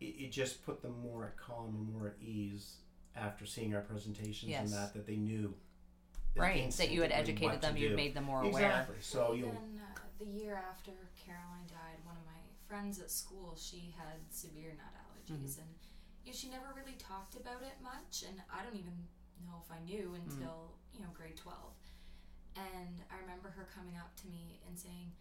it, 0.00 0.04
it 0.18 0.32
just 0.32 0.64
put 0.66 0.82
them 0.82 0.94
more 1.02 1.24
at 1.26 1.36
calm 1.36 1.74
and 1.74 1.92
more 1.94 2.08
at 2.08 2.14
ease 2.20 2.76
after 3.14 3.46
seeing 3.46 3.74
our 3.74 3.80
presentations 3.82 4.50
Yes. 4.50 4.64
and 4.64 4.72
that 4.72 4.92
that 4.94 5.06
they 5.06 5.16
knew 5.16 5.54
Right. 6.36 6.70
That 6.72 6.90
you 6.90 7.00
had 7.00 7.12
educated 7.12 7.62
them, 7.62 7.78
you'd 7.78 7.96
made 7.96 8.12
them 8.14 8.24
more 8.24 8.42
aware. 8.42 8.50
exactly. 8.66 8.96
So 9.00 9.32
you 9.32 9.44
Then 9.44 9.80
uh, 9.80 10.00
the 10.18 10.26
year 10.26 10.60
after 10.70 10.90
Caroline 11.24 11.64
died, 11.66 11.96
one 12.04 12.16
of 12.16 12.26
my 12.26 12.40
friends 12.68 12.98
at 13.00 13.10
school, 13.10 13.56
she 13.58 13.94
had 13.96 14.16
severe 14.30 14.72
nut 14.76 14.92
allergies, 15.00 15.56
and 15.58 15.66
you 16.26 16.32
know, 16.32 16.36
she 16.36 16.48
never 16.50 16.74
really 16.74 16.98
talked 16.98 17.36
about 17.36 17.62
it 17.62 17.78
much, 17.82 18.24
and 18.26 18.42
I 18.50 18.62
don't 18.66 18.74
even 18.76 18.98
know 19.46 19.62
if 19.62 19.70
I 19.70 19.78
knew 19.86 20.14
until 20.18 20.74
you 20.92 21.00
know 21.00 21.10
grade 21.14 21.36
twelve. 21.36 21.78
And 22.56 23.00
I 23.12 23.20
remember 23.20 23.50
her 23.50 23.68
coming 23.74 23.96
up 23.96 24.16
to 24.22 24.26
me 24.28 24.60
and 24.66 24.78
saying, 24.78 25.12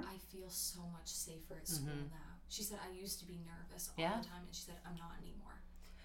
"I 0.00 0.18
feel 0.30 0.50
so 0.50 0.80
much 0.92 1.08
safer 1.08 1.56
at 1.56 1.68
school 1.68 2.10
now." 2.10 2.36
She 2.48 2.62
said, 2.62 2.78
"I 2.84 2.90
used 2.92 3.20
to 3.20 3.26
be 3.26 3.38
nervous 3.46 3.88
all 3.96 4.02
Yeah. 4.02 4.20
the 4.20 4.28
time," 4.28 4.44
and 4.46 4.54
she 4.54 4.62
said, 4.62 4.76
"I'm 4.84 4.96
not 4.96 5.16
anymore 5.22 5.62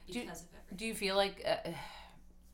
Do- 0.08 0.22
because 0.24 0.44
of 0.44 0.50
everything." 0.54 0.78
Do 0.78 0.86
you 0.86 0.96
feel 0.96 1.16
like 1.16 1.44
uh, 1.46 1.72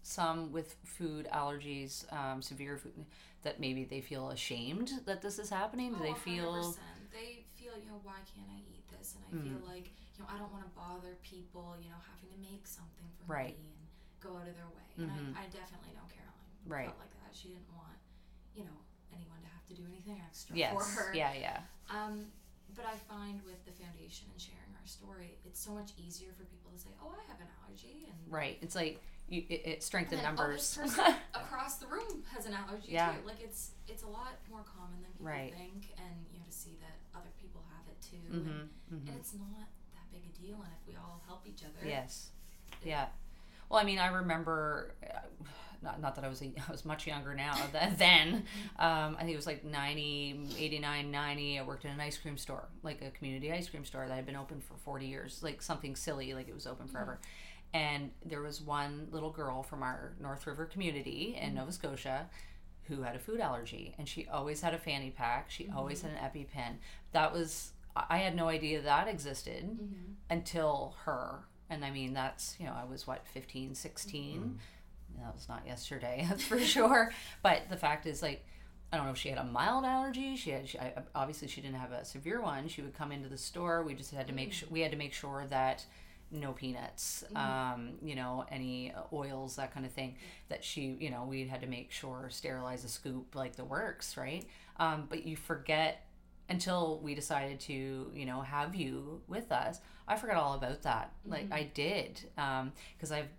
some 0.04 0.52
with 0.52 0.76
food 0.84 1.28
allergies, 1.32 2.12
um, 2.14 2.42
severe 2.42 2.78
food, 2.78 3.06
that 3.44 3.60
maybe 3.60 3.84
they 3.84 4.02
feel 4.02 4.30
ashamed 4.30 4.92
that 5.06 5.22
this 5.22 5.40
is 5.40 5.50
happening? 5.50 5.92
Do 5.94 6.00
Oh, 6.00 6.04
they 6.04 6.14
100%. 6.14 6.24
feel 6.24 6.78
They 7.12 7.35
feel, 7.76 7.84
you 7.84 7.92
know, 7.92 8.00
why 8.04 8.20
can't 8.24 8.48
I 8.48 8.60
eat 8.72 8.88
this? 8.92 9.16
And 9.20 9.24
I 9.28 9.32
feel 9.44 9.60
like, 9.68 9.92
you 10.16 10.24
know, 10.24 10.28
I 10.32 10.40
don't 10.40 10.52
want 10.52 10.64
to 10.64 10.72
bother 10.76 11.20
people, 11.24 11.76
you 11.82 11.90
know, 11.92 12.00
having 12.00 12.32
to 12.32 12.40
make 12.40 12.64
something 12.68 13.08
for 13.20 13.28
Right. 13.34 13.58
me 13.60 13.76
and 13.76 13.88
go 14.24 14.38
out 14.40 14.48
of 14.48 14.56
their 14.56 14.70
way. 14.72 14.88
And 14.98 15.12
Mhm. 15.12 15.36
I, 15.36 15.44
I 15.44 15.48
definitely 15.52 15.92
know 15.94 16.08
Caroline 16.08 16.56
Right. 16.66 16.88
felt 16.88 17.00
like 17.00 17.14
that. 17.24 17.36
She 17.36 17.50
didn't 17.50 17.68
want, 17.76 18.00
you 18.56 18.64
know, 18.64 18.78
anyone 19.12 19.42
to 19.44 19.48
have 19.52 19.66
to 19.68 19.74
do 19.76 19.84
anything 19.86 20.22
extra 20.24 20.56
yes? 20.56 20.72
for 20.72 20.84
her. 20.84 21.12
Yeah, 21.14 21.34
yeah. 21.34 21.62
Um, 21.90 22.32
but 22.76 22.86
I 22.86 22.96
find 22.98 23.42
with 23.44 23.64
the 23.66 23.72
foundation 23.72 24.28
and 24.32 24.40
sharing 24.42 24.72
our 24.80 24.88
story, 24.88 25.38
it's 25.46 25.60
so 25.60 25.72
much 25.72 25.92
easier 25.98 26.32
for 26.34 26.44
people 26.46 26.72
to 26.72 26.80
say, 26.80 26.90
"Oh, 27.02 27.14
I 27.16 27.22
have 27.32 27.40
an 27.40 27.48
allergy," 27.64 28.08
and 28.10 28.18
Right. 28.32 28.58
It's 28.62 28.76
like 28.76 29.02
you, 29.30 29.46
it, 29.50 29.62
it 29.66 29.84
strengthened 29.84 30.22
and 30.22 30.38
then, 30.38 30.46
oh, 30.46 30.48
numbers. 30.48 30.76
person 30.76 31.16
across 31.34 31.78
the 31.78 31.88
room 31.88 32.24
has 32.36 32.46
an 32.46 32.54
allergy 32.54 32.92
Yeah. 32.92 33.14
too. 33.14 33.26
Like 33.26 33.40
it's 33.42 33.72
it's 33.88 34.04
a 34.04 34.08
lot 34.08 34.34
more 34.50 34.64
common 34.64 35.02
than 35.02 35.12
people 35.14 35.28
Right. 35.28 35.54
think, 35.54 35.94
and 35.98 36.26
you 36.34 36.40
know 36.40 36.46
to 36.46 36.52
see 36.52 36.76
that 36.82 36.98
other 37.18 37.30
people 38.22 38.38
have 38.38 38.46
it 38.46 38.46
too, 38.46 38.50
hmm 38.50 38.96
and, 38.96 39.02
hmm 39.02 39.08
and 39.10 39.18
it's 39.20 39.34
not 39.34 39.68
that 39.94 40.12
big 40.12 40.22
a 40.30 40.42
deal. 40.42 40.56
And 40.56 40.72
if 40.80 40.88
we 40.88 40.96
all 40.96 41.22
help 41.28 41.42
each 41.48 41.64
other, 41.64 41.88
Yes. 41.88 42.30
Yeah. 42.84 43.08
Well, 43.70 43.80
I 43.80 43.84
mean, 43.84 44.00
I 44.00 44.08
remember, 44.08 44.94
not, 45.82 46.00
not 46.02 46.16
that 46.16 46.24
I 46.24 46.28
was 46.30 46.42
a, 46.42 46.46
I 46.68 46.72
was 46.72 46.86
much 46.86 47.08
younger 47.08 47.34
now 47.34 47.56
than 47.74 47.96
then. 47.98 48.44
Um, 48.78 49.16
I 49.18 49.22
think 49.22 49.32
it 49.32 49.36
was 49.36 49.48
like 49.48 49.64
90, 49.64 50.48
89, 50.58 51.12
90. 51.12 51.60
I 51.60 51.64
worked 51.64 51.86
in 51.86 51.92
an 51.92 52.00
ice 52.00 52.18
cream 52.18 52.38
store, 52.38 52.68
like 52.84 53.02
a 53.02 53.12
community 53.12 53.52
ice 53.52 53.70
cream 53.70 53.86
store 53.86 54.08
that 54.08 54.14
had 54.16 54.26
been 54.26 54.36
open 54.36 54.62
for 54.62 54.76
40 54.78 55.06
years, 55.08 55.40
like 55.44 55.62
something 55.62 55.96
silly, 55.96 56.34
like 56.34 56.48
it 56.48 56.54
was 56.56 56.68
open 56.68 56.88
forever. 56.88 57.20
And 57.74 58.12
there 58.24 58.42
was 58.42 58.62
one 58.62 59.08
little 59.12 59.32
girl 59.32 59.62
from 59.64 59.84
our 59.84 60.14
North 60.22 60.48
River 60.48 60.66
community 60.66 61.38
in 61.42 61.56
Nova 61.56 61.72
Scotia 61.72 62.28
who 62.84 63.02
had 63.02 63.16
a 63.16 63.20
food 63.20 63.40
allergy 63.40 63.96
and 63.98 64.08
she 64.08 64.28
always 64.28 64.62
had 64.62 64.74
a 64.74 64.78
fanny 64.78 65.10
pack. 65.10 65.50
She 65.50 65.70
always 65.76 66.02
had 66.02 66.12
an 66.12 66.18
EpiPen. 66.18 66.76
That 67.14 67.34
was, 67.34 67.72
I 67.96 68.18
had 68.18 68.36
no 68.36 68.50
idea 68.50 68.82
that 68.82 69.08
existed 69.08 69.64
mm-hmm. 69.64 70.14
until 70.30 70.96
her. 71.06 71.46
And 71.70 71.84
I 71.84 71.92
mean, 71.92 72.14
that's, 72.14 72.56
you 72.60 72.66
know, 72.66 72.74
I 72.74 72.86
was 72.86 73.08
what, 73.08 73.26
15, 73.28 73.74
16? 73.74 74.40
Mm-hmm. 74.40 75.24
That 75.24 75.34
was 75.34 75.48
not 75.48 75.66
yesterday, 75.66 76.26
that's 76.30 76.44
for 76.44 76.60
sure. 76.60 77.12
But 77.42 77.64
the 77.70 77.78
fact 77.78 78.06
is, 78.06 78.22
like, 78.22 78.46
I 78.92 78.98
don't 78.98 79.06
know 79.06 79.12
if 79.12 79.18
she 79.18 79.30
had 79.30 79.38
a 79.38 79.44
mild 79.44 79.86
allergy. 79.86 80.36
She 80.36 80.52
had, 80.52 80.70
she, 80.70 80.78
I, 80.78 80.94
obviously, 81.16 81.48
she 81.48 81.62
didn't 81.62 81.78
have 81.78 81.92
a 81.92 82.06
severe 82.06 82.42
one. 82.42 82.68
She 82.68 82.82
would 82.82 82.94
come 82.94 83.12
into 83.12 83.30
the 83.30 83.38
store. 83.38 83.84
We 83.84 83.94
just 83.94 84.12
had 84.12 84.28
to 84.28 84.34
make 84.34 84.50
mm-hmm. 84.50 84.54
sure, 84.54 84.70
we 84.70 84.82
had 84.82 84.92
to 84.92 84.98
make 84.98 85.14
sure 85.14 85.46
that 85.50 85.86
no 86.32 86.52
peanuts, 86.52 87.24
um, 87.36 87.94
you 88.02 88.16
know, 88.16 88.46
any 88.52 88.92
uh, 88.92 89.02
oils, 89.14 89.56
that 89.56 89.74
kind 89.74 89.86
of 89.86 89.92
thing. 89.92 90.16
That 90.50 90.64
she, 90.64 90.98
you 91.00 91.10
know, 91.10 91.26
we 91.28 91.48
had 91.48 91.62
to 91.62 91.68
make 91.68 91.92
sure 91.92 92.28
sterilize 92.30 92.84
a 92.84 92.90
scoop, 92.90 93.36
like 93.36 93.56
the 93.56 93.66
works, 93.66 94.18
right? 94.18 94.46
Um, 94.78 95.06
but 95.10 95.26
you 95.26 95.36
forget 95.36 96.05
until 96.50 97.00
we 97.02 97.16
decided 97.16 97.60
to, 97.62 98.12
you 98.14 98.26
know, 98.26 98.42
have 98.42 98.76
you 98.76 99.22
with 99.28 99.52
us. 99.52 99.80
I 100.08 100.16
forgot 100.16 100.38
all 100.38 100.54
about 100.54 100.84
that. 100.84 101.12
Like 101.26 101.52
I 101.52 101.64
did, 101.74 102.22
because 102.36 103.12
I've, 103.12 103.30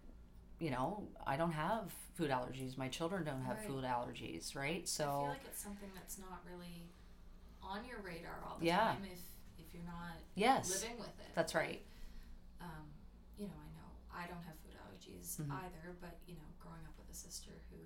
you 0.58 0.70
know, 0.70 1.06
I 1.26 1.36
don't 1.36 1.52
have 1.52 1.92
food 2.14 2.30
allergies. 2.30 2.76
My 2.76 2.88
children 2.88 3.24
don't 3.24 3.42
have 3.44 3.58
Right. 3.58 3.66
food 3.66 3.84
allergies, 3.84 4.56
right? 4.56 4.88
So 4.88 5.04
I 5.04 5.06
feel 5.20 5.28
like 5.28 5.44
it's 5.46 5.62
something 5.62 5.90
that's 5.94 6.18
not 6.18 6.42
really 6.50 6.88
on 7.62 7.84
your 7.84 7.98
radar 8.00 8.38
all 8.44 8.56
the 8.58 8.66
Yeah. 8.66 8.78
time 8.94 9.04
if 9.04 9.20
if 9.58 9.72
you're 9.74 9.84
not 9.84 10.16
yes, 10.34 10.68
living 10.82 10.98
with 10.98 11.08
it. 11.20 11.34
that's 11.34 11.54
right. 11.54 11.82
um, 12.60 12.88
you 13.38 13.46
know, 13.46 13.54
I 13.54 13.68
know 13.76 13.88
I 14.12 14.26
don't 14.26 14.42
have 14.44 14.56
food 14.64 14.74
allergies 14.80 15.36
Mhm. 15.40 15.50
either, 15.64 15.96
but 16.00 16.18
you 16.26 16.34
know, 16.34 16.48
growing 16.58 16.84
up 16.86 16.96
with 16.98 17.08
a 17.10 17.14
sister 17.14 17.50
who 17.70 17.76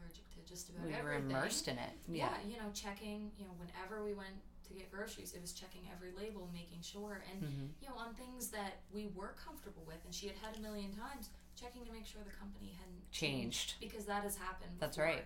allergic 0.00 0.28
to 0.34 0.40
just 0.48 0.68
about 0.70 0.86
We 0.86 0.92
were 0.92 1.12
everything. 1.12 1.30
immersed 1.30 1.68
in 1.68 1.78
it. 1.78 1.90
Yeah. 2.08 2.30
Yeah. 2.30 2.50
you 2.50 2.56
know, 2.62 2.70
checking. 2.74 3.30
You 3.38 3.44
know, 3.46 3.54
whenever 3.58 4.02
we 4.04 4.14
went 4.14 4.36
to 4.68 4.74
get 4.74 4.90
groceries, 4.90 5.32
it 5.34 5.40
was 5.40 5.52
checking 5.52 5.82
every 5.92 6.12
label, 6.12 6.48
making 6.52 6.82
sure, 6.82 7.24
and 7.32 7.42
Mhm. 7.42 7.68
you 7.80 7.88
know, 7.88 7.94
on 7.96 8.14
things 8.14 8.50
that 8.50 8.82
we 8.92 9.08
were 9.08 9.32
comfortable 9.42 9.82
with, 9.84 10.04
and 10.04 10.14
she 10.14 10.26
had 10.28 10.36
had 10.36 10.56
a 10.56 10.60
million 10.60 10.92
times, 10.94 11.30
checking 11.56 11.84
to 11.86 11.92
make 11.92 12.06
sure 12.06 12.22
the 12.22 12.30
company 12.30 12.76
hadn't 12.78 13.10
Changed. 13.10 13.74
because 13.80 14.04
that 14.06 14.22
has 14.24 14.36
happened. 14.36 14.76
That's 14.78 14.98
right. 14.98 15.24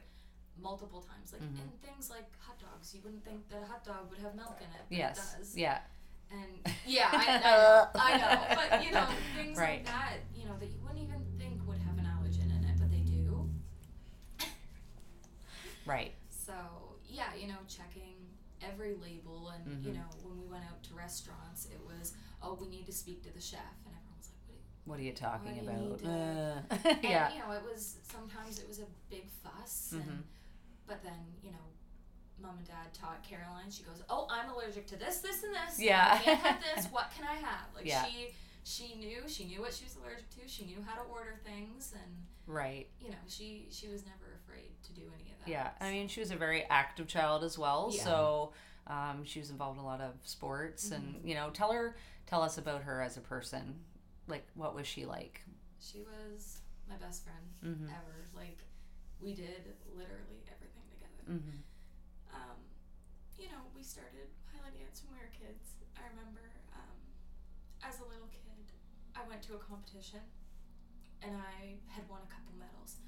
Multiple 0.57 1.01
times, 1.03 1.33
like 1.33 1.43
Mhm. 1.43 1.61
and 1.61 1.83
things 1.83 2.09
like 2.11 2.29
hot 2.39 2.59
dogs. 2.61 2.95
You 2.95 3.01
wouldn't 3.03 3.25
think 3.25 3.49
that 3.49 3.63
a 3.63 3.67
hot 3.67 3.85
dog 3.85 4.09
would 4.11 4.19
have 4.21 4.35
milk 4.35 4.59
in 4.61 4.67
it, 4.71 4.83
but 4.89 4.97
Yes. 4.97 5.35
it 5.35 5.39
does. 5.39 5.57
Yeah. 5.57 5.81
And 6.31 6.67
yeah, 6.87 7.09
I, 7.13 7.27
I 7.27 7.41
know, 7.41 7.89
I 7.95 8.17
know. 8.19 8.55
But 8.55 8.85
you 8.85 8.91
know, 8.93 9.09
things 9.35 9.59
Right. 9.59 9.85
like 9.85 9.87
that, 9.87 10.19
Right. 15.87 16.13
So 16.31 16.53
yeah, 17.09 17.35
you 17.39 17.47
know, 17.49 17.59
checking 17.69 18.15
every 18.63 18.95
label, 18.95 19.49
and 19.51 19.85
you 19.85 19.91
Mhm. 19.93 19.97
know, 19.97 20.09
when 20.23 20.39
we 20.41 20.47
went 20.47 20.65
out 20.65 20.83
to 20.85 20.95
restaurants, 20.95 21.67
it 21.67 21.81
was, 21.85 22.15
oh, 22.43 22.55
we 22.55 22.69
need 22.69 22.87
to 22.87 22.93
speak 22.93 23.23
to 23.25 23.31
the 23.33 23.41
chef, 23.41 23.59
and 23.85 23.95
everyone 23.95 24.17
was 24.19 24.29
like, 24.31 24.49
what? 24.49 24.61
What 24.87 25.01
are 25.01 25.03
you 25.03 25.13
talking 25.13 25.59
about? 25.59 26.05
Uh, 26.05 26.63
And, 26.89 27.03
yeah. 27.03 27.33
you 27.33 27.39
know, 27.41 27.51
it 27.53 27.63
was 27.65 27.97
sometimes 28.03 28.59
it 28.61 28.69
was 28.69 28.79
a 28.79 28.87
big 29.11 29.29
fuss, 29.31 29.95
Mhm. 29.97 30.01
and 30.09 30.25
but 30.87 31.03
then 31.03 31.35
you 31.43 31.51
know. 31.53 31.59
Mom 32.39 32.59
and 32.59 32.67
Dad 32.67 32.93
taught 32.93 33.23
Caroline. 33.23 33.71
She 33.71 33.85
goes, 33.85 34.03
"Oh, 34.11 34.27
I'm 34.29 34.51
allergic 34.51 34.89
to 34.89 34.97
this, 34.97 35.21
this, 35.21 35.45
and 35.45 35.55
this. 35.55 35.79
Yeah. 35.79 36.09
I 36.13 36.19
can't 36.19 36.41
have 36.41 36.61
this. 36.75 36.87
What 36.87 37.13
can 37.15 37.25
I 37.25 37.35
have?" 37.37 37.73
Like 37.73 37.85
Yeah. 37.87 38.05
she, 38.05 38.35
she 38.65 38.97
knew. 38.97 39.29
She 39.29 39.45
knew 39.45 39.61
what 39.61 39.73
she 39.73 39.85
was 39.85 39.95
allergic 39.95 40.29
to. 40.31 40.49
She 40.49 40.65
knew 40.65 40.83
how 40.83 40.97
to 41.01 41.03
order 41.09 41.39
things, 41.45 41.93
and 41.93 42.27
Right. 42.47 42.89
you 43.01 43.11
know, 43.11 43.23
she 43.29 43.69
she 43.71 43.87
was 43.87 44.05
never 44.05 44.32
afraid 44.53 44.71
to 44.85 44.93
do 44.93 45.03
any 45.21 45.31
of 45.33 45.39
that. 45.45 45.49
Yeah, 45.51 45.71
I 45.81 45.91
mean, 45.93 46.09
she 46.09 46.21
was 46.21 46.31
a 46.31 46.37
very 46.37 46.65
active 46.69 47.07
child 47.07 47.45
as 47.45 47.59
well. 47.59 47.91
Yeah. 47.93 48.05
So 48.05 48.53
um, 48.87 49.23
she 49.25 49.39
was 49.41 49.51
involved 49.51 49.79
in 49.79 49.85
a 49.85 49.87
lot 49.87 50.01
of 50.01 50.15
sports, 50.25 50.91
and 50.91 51.15
Mm-hmm. 51.17 51.29
you 51.29 51.35
know, 51.35 51.51
tell 51.51 51.73
her, 51.73 51.97
tell 52.27 52.43
us 52.43 52.59
about 52.59 52.83
her 52.83 53.01
as 53.03 53.17
a 53.17 53.21
person. 53.21 53.75
Like, 54.29 54.47
what 54.55 54.75
was 54.75 54.87
she 54.87 55.05
like? 55.05 55.43
she 55.83 55.99
was 56.07 56.63
my 56.89 56.95
best 56.95 57.25
friend 57.27 57.43
Mm-hmm. 57.65 57.91
ever. 57.91 58.31
Like 58.39 58.63
we 59.21 59.35
did 59.35 59.75
literally 59.99 60.47
everything 60.47 60.87
together. 60.95 61.23
Mm-hmm. 61.27 61.59
um, 62.39 62.59
you 63.39 63.51
know, 63.51 63.67
we 63.75 63.83
started 63.83 64.31
Highland 64.55 64.79
Dance 64.79 65.03
when 65.03 65.19
we 65.19 65.27
were 65.27 65.35
kids. 65.35 65.75
I 65.99 66.07
remember 66.15 66.55
um, 66.71 66.95
as 67.83 67.99
a 67.99 68.07
little 68.07 68.31
kid, 68.31 68.63
I 69.19 69.27
went 69.27 69.43
to 69.51 69.59
a 69.59 69.61
competition 69.63 70.23
and 71.23 71.35
I 71.35 71.83
had 71.91 72.07
won 72.07 72.23
a 72.23 72.31
couple 72.31 72.55
medals. 72.55 73.03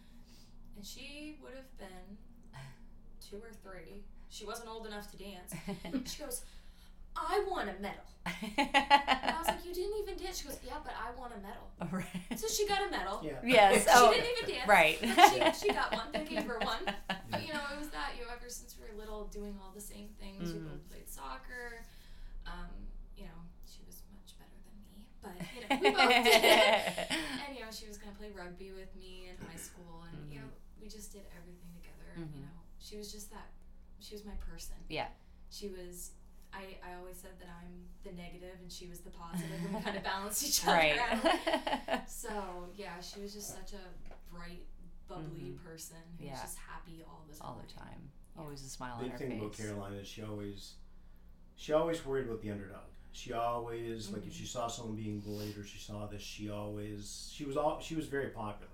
And 0.76 0.84
she 0.84 1.36
would 1.42 1.54
have 1.54 1.78
been 1.78 2.18
two 3.20 3.36
or 3.36 3.50
three. 3.62 4.02
She 4.28 4.44
wasn't 4.44 4.68
old 4.68 4.86
enough 4.86 5.10
to 5.12 5.16
dance. 5.16 5.52
She 6.10 6.22
goes, 6.22 6.42
I 7.16 7.44
want 7.48 7.68
a 7.68 7.80
medal. 7.80 8.02
And 8.42 8.58
I 8.66 9.36
was 9.38 9.46
like, 9.48 9.64
You 9.64 9.72
didn't 9.72 9.96
even 10.02 10.16
dance. 10.16 10.38
She 10.40 10.48
goes, 10.48 10.58
Yeah, 10.66 10.74
but 10.82 10.92
I 10.98 11.16
want 11.18 11.32
a 11.32 11.40
medal. 11.40 11.70
right. 11.92 12.38
So 12.38 12.48
she 12.48 12.66
got 12.66 12.86
a 12.86 12.90
medal. 12.90 13.20
Yeah. 13.24 13.38
Yes. 13.44 13.84
She 13.84 13.90
Oh, 13.92 14.12
didn't 14.12 14.26
even 14.42 14.54
dance. 14.56 14.68
right. 14.68 14.98
But 15.00 15.54
she, 15.54 15.68
she 15.68 15.72
got 15.72 15.92
one. 15.92 16.06
They 16.12 16.24
gave 16.24 16.44
her 16.44 16.58
one. 16.58 16.82
But, 17.30 17.46
you 17.46 17.52
know, 17.52 17.60
it 17.74 17.78
was 17.78 17.88
that, 17.90 18.12
you 18.18 18.24
know, 18.26 18.30
ever 18.34 18.48
since 18.48 18.74
we 18.78 18.86
were 18.90 18.98
little, 18.98 19.26
doing 19.28 19.54
all 19.62 19.70
the 19.74 19.80
same 19.80 20.08
things. 20.20 20.52
We 20.52 20.58
Mhm. 20.60 20.68
both 20.68 20.88
played 20.90 21.08
soccer. 21.08 21.84
Um, 22.46 22.70
you 23.16 23.24
know, 23.24 23.38
she 23.70 23.82
was 23.86 24.02
much 24.12 24.34
better 24.38 24.58
than 24.66 24.76
me, 24.82 25.06
but, 25.22 25.38
you 25.54 25.60
know, 25.62 25.70
we 25.80 25.90
both 25.94 26.24
did. 26.24 27.14
And, 27.46 27.56
you 27.56 27.62
know, 27.64 27.70
she 27.70 27.86
was 27.86 27.96
going 27.98 28.12
to 28.12 28.18
play 28.18 28.30
rugby 28.34 28.72
with 28.72 28.90
me 28.96 29.30
in 29.30 29.36
high 29.46 29.56
school. 29.56 30.02
And, 30.10 30.12
you 30.18 30.20
know, 30.23 30.23
we 30.84 30.90
just 30.90 31.10
did 31.12 31.22
everything 31.34 31.72
together. 31.74 32.12
Mhm. 32.20 32.36
You 32.36 32.42
know, 32.44 32.60
she 32.78 32.98
was 32.98 33.10
just 33.10 33.30
that, 33.30 33.48
she 34.00 34.14
was 34.14 34.24
my 34.26 34.34
person. 34.34 34.76
Yeah. 34.90 35.08
She 35.50 35.68
was, 35.68 36.10
I, 36.52 36.76
I 36.86 36.94
always 37.00 37.16
said 37.16 37.32
that 37.40 37.48
I'm 37.48 37.88
the 38.04 38.12
negative 38.12 38.56
and 38.60 38.70
she 38.70 38.86
was 38.86 39.00
the 39.00 39.10
positive 39.10 39.50
and 39.64 39.74
we 39.74 39.80
kind 39.80 39.96
of 39.96 40.04
balanced 40.12 40.44
each 40.46 40.62
other 40.66 40.76
right. 40.76 40.98
out. 40.98 42.02
So 42.08 42.68
yeah, 42.76 43.00
she 43.00 43.20
was 43.20 43.32
just 43.32 43.48
such 43.48 43.72
a 43.72 43.84
bright, 44.32 44.66
bubbly 45.08 45.56
Mhm. 45.56 45.64
person 45.64 45.96
who 46.18 46.26
Yeah. 46.26 46.32
was 46.32 46.40
just 46.42 46.58
happy 46.58 47.02
all 47.08 47.24
the 47.30 47.34
time. 47.34 47.48
All 47.48 47.60
the 47.66 47.72
time. 47.72 48.10
Yeah. 48.36 48.42
Always 48.42 48.62
a 48.62 48.68
smile 48.68 48.94
on 48.96 49.02
Big 49.04 49.12
her 49.12 49.18
thing 49.18 49.30
face. 49.30 49.40
about 49.40 49.52
Caroline 49.56 49.92
is 49.94 50.06
she 50.08 50.22
always 50.22 50.74
she 51.56 51.72
always 51.72 52.04
worried 52.04 52.26
about 52.26 52.42
the 52.42 52.50
underdog. 52.50 52.88
She 53.12 53.32
always 53.32 54.10
like 54.10 54.22
if 54.26 54.32
Mm-hmm. 54.32 54.38
she 54.40 54.46
saw 54.46 54.66
someone 54.66 54.96
being 54.96 55.20
bullied 55.20 55.56
or 55.56 55.64
she 55.64 55.78
saw 55.78 56.06
this, 56.06 56.20
she 56.22 56.50
always 56.50 57.30
she 57.32 57.44
was 57.44 57.56
all 57.56 57.80
she 57.80 57.94
was 57.94 58.06
very 58.06 58.28
popular. 58.30 58.70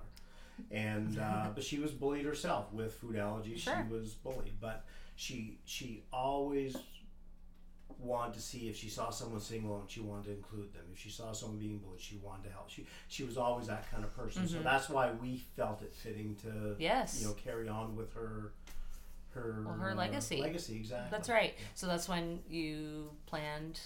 And 0.71 1.19
uh, 1.19 1.49
but 1.55 1.65
she 1.65 1.79
was 1.79 1.91
bullied 1.93 2.25
herself 2.25 2.73
with 2.73 2.95
food 2.95 3.17
allergies. 3.17 3.59
Sure. 3.59 3.85
She 3.89 3.93
was 3.95 4.15
bullied, 4.15 4.61
but 4.61 4.85
she 5.17 5.59
she 5.65 6.05
always 6.13 6.77
wanted 7.99 8.33
to 8.35 8.41
see 8.41 8.69
if 8.69 8.77
she 8.77 8.89
saw 8.89 9.11
someone 9.11 9.41
sitting 9.41 9.67
alone, 9.67 9.83
she 9.87 10.01
wanted 10.01 10.25
to 10.25 10.31
include 10.33 10.73
them. 10.73 10.83
If 10.93 10.99
she 10.99 11.11
saw 11.11 11.33
someone 11.33 11.59
being 11.59 11.79
bullied, 11.79 12.01
she 12.01 12.17
wanted 12.17 12.45
to 12.45 12.51
help. 12.51 12.71
She 12.71 12.87
she 13.09 13.25
was 13.25 13.37
always 13.37 13.67
that 13.67 13.91
kind 13.91 14.05
of 14.05 14.15
person. 14.17 14.49
So 14.49 14.59
Mhm. 14.59 14.63
that's 14.65 14.89
why 14.89 15.13
we 15.13 15.37
felt 15.57 15.83
it 15.83 15.93
fitting 15.93 16.37
to 16.37 16.77
Yes. 16.79 17.21
you 17.21 17.27
know 17.29 17.35
carry 17.35 17.69
on 17.69 17.97
with 17.97 18.13
her 18.15 18.53
her 19.35 19.63
Well, 19.67 19.75
her 19.77 19.91
uh, 19.93 19.95
legacy. 19.95 20.41
legacy 20.41 20.77
exactly 20.77 21.11
That's 21.11 21.29
right. 21.29 21.55
So 21.75 21.87
that's 21.87 22.09
when 22.09 22.43
you 22.49 23.11
planned 23.27 23.81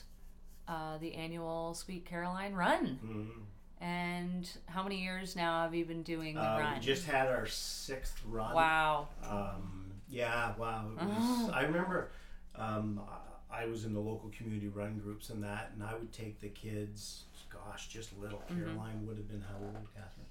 uh, 0.68 0.96
the 0.98 1.14
annual 1.14 1.74
Sweet 1.74 2.06
Caroline 2.06 2.54
run. 2.54 2.98
Mhm. 3.04 3.44
And 3.80 4.48
how 4.66 4.82
many 4.82 5.02
years 5.02 5.36
now 5.36 5.62
have 5.62 5.74
you 5.74 5.84
been 5.84 6.02
doing 6.02 6.34
the 6.36 6.40
Uh, 6.42 6.58
run? 6.60 6.74
we 6.74 6.80
just 6.80 7.06
had 7.06 7.28
our 7.28 7.46
sixth 7.46 8.20
run 8.26 8.54
wow. 8.54 9.08
um, 9.28 9.92
yeah 10.08 10.54
wow 10.56 10.86
it 11.00 11.04
was, 11.04 11.14
Oh. 11.18 11.50
I 11.52 11.62
remember 11.62 12.10
um, 12.54 13.00
I- 13.08 13.62
I 13.62 13.66
was 13.66 13.84
in 13.84 13.92
the 13.94 14.00
local 14.00 14.30
community 14.36 14.66
run 14.68 14.98
groups 14.98 15.30
and 15.30 15.42
that 15.44 15.70
and 15.74 15.82
I 15.82 15.94
would 15.94 16.12
take 16.12 16.40
the 16.40 16.48
kids 16.48 17.24
gosh 17.50 17.88
just 17.88 18.16
little 18.18 18.38
Mm-hmm. 18.50 18.64
Caroline 18.64 19.06
would 19.06 19.16
have 19.16 19.28
been 19.28 19.40
how 19.42 19.54
old 19.64 19.86
Catherine 19.94 20.26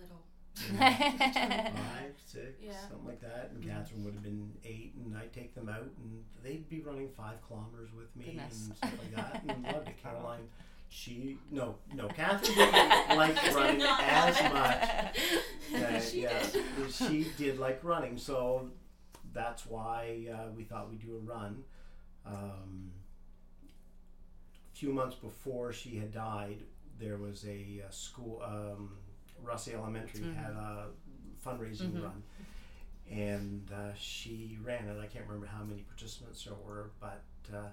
Little. 0.00 0.22
five, 0.78 2.14
six, 2.26 2.60
Yeah. 2.62 2.72
something 2.88 3.06
like 3.06 3.20
that. 3.20 3.52
Mm-hmm. 3.54 3.62
And 3.62 3.70
Catherine 3.70 4.04
would 4.04 4.14
have 4.14 4.22
been 4.22 4.52
eight, 4.64 4.92
and 4.96 5.16
I'd 5.16 5.32
take 5.32 5.54
them 5.54 5.68
out, 5.68 5.82
and 5.82 6.24
they'd 6.42 6.68
be 6.68 6.80
running 6.80 7.08
five 7.16 7.36
kilometers 7.46 7.90
with 7.92 8.14
me 8.16 8.26
Goodness. 8.26 8.66
and 8.68 8.76
stuff 8.76 8.92
like 8.98 9.14
that. 9.16 9.42
And 9.48 9.62
loved 9.64 9.88
it. 9.88 9.96
Caroline, 10.02 10.48
she 10.88 11.38
no 11.50 11.76
no 11.94 12.08
Catherine 12.08 12.54
didn't 12.56 13.08
like 13.16 13.54
running 13.54 13.82
as 13.82 14.42
much. 14.52 14.88
Yeah, 15.72 16.00
She 16.10 16.22
yeah, 16.22 16.42
did. 16.50 16.92
she 16.92 17.26
did 17.36 17.58
like 17.58 17.80
running, 17.84 18.16
so 18.16 18.68
that's 19.34 19.66
why 19.66 20.26
uh, 20.32 20.50
we 20.56 20.64
thought 20.64 20.88
we'd 20.90 21.00
do 21.00 21.14
a 21.16 21.18
run. 21.18 21.62
Um, 22.26 22.90
a 24.72 24.76
few 24.76 24.92
months 24.92 25.16
before 25.16 25.72
she 25.72 25.96
had 25.96 26.12
died, 26.12 26.58
there 26.98 27.16
was 27.16 27.44
a, 27.46 27.82
uh 27.86 27.90
school, 27.90 28.42
um, 28.44 28.96
Russell 29.42 29.74
Elementary 29.74 30.20
Mhm. 30.22 30.34
had 30.34 30.52
a 30.52 30.86
fundraising 31.44 31.92
Mhm. 31.92 32.02
run, 32.02 32.22
and 33.10 33.70
uh, 33.72 33.94
she 33.94 34.58
ran 34.62 34.88
it. 34.88 34.98
I 35.00 35.06
can't 35.06 35.26
remember 35.26 35.46
how 35.46 35.64
many 35.64 35.82
participants 35.82 36.44
there 36.44 36.54
were, 36.54 36.90
but 37.00 37.22
uh, 37.52 37.68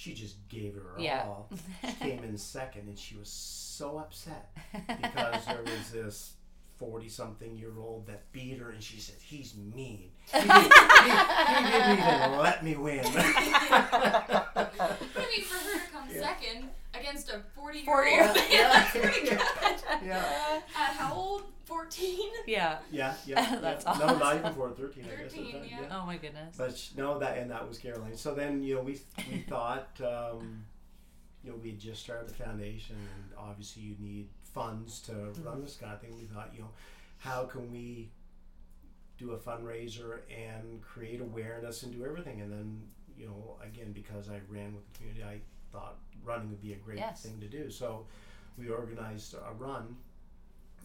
she 0.00 0.14
just 0.14 0.36
gave 0.48 0.76
it 0.76 0.82
her 0.82 0.94
Yeah. 0.98 1.24
all. 1.26 1.50
She 1.86 1.92
came 2.00 2.24
in 2.24 2.38
second, 2.38 2.88
and 2.88 2.98
she 2.98 3.16
was 3.18 3.28
so 3.28 3.98
upset 3.98 4.50
because 4.72 5.44
there 5.44 5.62
was 5.62 5.90
this 5.92 6.32
40 6.78 7.10
something 7.10 7.54
year 7.58 7.72
old 7.78 8.06
that 8.06 8.32
beat 8.32 8.56
her 8.58 8.70
and 8.70 8.82
she 8.82 8.98
said 8.98 9.16
he's 9.20 9.54
mean 9.54 10.10
he, 10.32 10.40
did, 10.40 10.50
he, 10.50 10.56
he 10.56 11.70
didn't 11.70 11.98
even 11.98 12.38
let 12.38 12.64
me 12.64 12.74
win 12.76 13.04
I 13.04 13.16
mean, 15.14 15.44
for 15.44 15.58
her 15.58 15.74
to 15.84 15.92
come 15.92 16.08
Yeah. 16.10 16.20
second 16.22 16.70
against 17.00 17.30
a 17.30 17.40
40 17.54 17.78
year 17.78 17.84
40 17.86 18.10
old, 18.10 18.20
year 18.50 18.64
old. 18.64 18.72
that's 18.74 18.90
pretty 18.90 19.20
good. 19.28 19.40
yeah 20.04 20.60
At 20.76 20.92
how 20.96 21.14
old? 21.14 21.42
14? 21.64 22.18
yeah. 22.46 22.78
yeah 22.90 23.14
yeah 23.26 23.58
That's 23.62 23.84
yeah. 23.84 23.98
no 23.98 24.04
awesome. 24.06 24.18
not 24.18 24.36
even 24.36 24.54
for 24.54 24.70
13 24.70 25.04
I 25.04 25.22
guess 25.22 25.32
13, 25.34 25.54
at 25.56 25.70
yeah. 25.70 25.78
Oh 25.92 26.04
my 26.06 26.16
goodness. 26.16 26.56
but 26.56 26.76
sh- 26.76 26.90
no 26.96 27.18
that 27.20 27.38
and 27.38 27.50
that 27.50 27.66
was 27.68 27.78
Caroline 27.78 28.16
so 28.16 28.34
then 28.34 28.62
you 28.62 28.74
know 28.76 28.82
we 28.82 28.98
we 29.30 29.38
thought 29.48 29.88
um, 30.00 30.64
you 31.44 31.50
know 31.50 31.56
we 31.62 31.70
had 31.70 31.78
just 31.78 32.02
started 32.02 32.28
the 32.28 32.34
foundation 32.34 32.96
and 32.96 33.38
obviously 33.38 33.82
you 33.82 33.94
need 34.00 34.28
funds 34.52 35.00
to 35.02 35.12
run 35.44 35.62
this 35.62 35.76
kind 35.76 35.92
of 35.92 36.00
thing 36.00 36.16
we 36.16 36.24
thought 36.24 36.50
you 36.52 36.60
know 36.60 36.70
how 37.18 37.44
can 37.44 37.70
we 37.70 38.10
do 39.16 39.32
a 39.32 39.36
fundraiser 39.38 40.20
and 40.28 40.80
create 40.82 41.20
awareness 41.20 41.82
and 41.84 41.92
do 41.92 42.04
everything 42.04 42.40
and 42.40 42.50
then 42.50 42.82
you 43.16 43.26
know 43.26 43.56
again 43.64 43.92
because 43.92 44.28
I 44.28 44.40
ran 44.48 44.74
with 44.74 44.90
the 44.92 44.98
community 44.98 45.22
I 45.24 45.40
thought 45.72 45.98
running 46.24 46.48
would 46.50 46.60
be 46.62 46.72
a 46.72 46.76
great 46.76 46.98
Yes. 46.98 47.22
thing 47.22 47.38
to 47.40 47.46
do 47.46 47.70
so 47.70 48.06
we 48.58 48.68
organized 48.68 49.34
a 49.34 49.52
run 49.54 49.96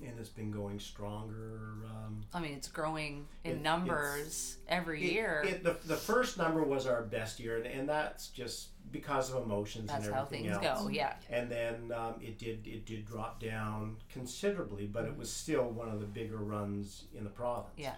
and 0.06 0.19
it's 0.19 0.30
been 0.30 0.52
going 0.52 0.78
stronger 0.80 1.69
um, 1.86 2.21
I 2.34 2.39
mean, 2.41 2.52
it's 2.54 2.67
growing 2.67 3.28
It- 3.45 3.52
in 3.52 3.62
numbers 3.63 4.58
every 4.67 5.02
it- 5.06 5.13
year. 5.13 5.43
It, 5.48 5.63
the, 5.63 5.78
the 5.86 5.95
first 5.95 6.38
number 6.38 6.62
was 6.63 6.86
our 6.86 7.02
best 7.04 7.39
year, 7.39 7.56
and, 7.58 7.65
and 7.65 7.88
that's 7.88 8.28
just 8.28 8.69
because 8.91 9.32
of 9.34 9.41
emotions 9.43 9.88
That's 9.89 10.06
and 10.06 10.13
how 10.13 10.24
everything 10.24 10.52
things 10.52 10.63
else. 10.65 10.84
go. 10.84 10.89
Yeah. 10.89 11.13
And 11.30 11.50
then 11.50 11.93
um, 11.98 12.15
it 12.21 12.38
did 12.38 12.67
it 12.67 12.86
did 12.86 13.06
drop 13.06 13.39
down 13.39 13.95
considerably, 14.12 14.86
but 14.86 15.06
it 15.06 15.15
was 15.17 15.32
still 15.32 15.63
one 15.69 15.88
of 15.89 16.02
the 16.02 16.06
bigger 16.08 16.38
runs 16.38 17.06
in 17.17 17.24
the 17.24 17.30
province. 17.30 17.74
Yeah. 17.78 17.95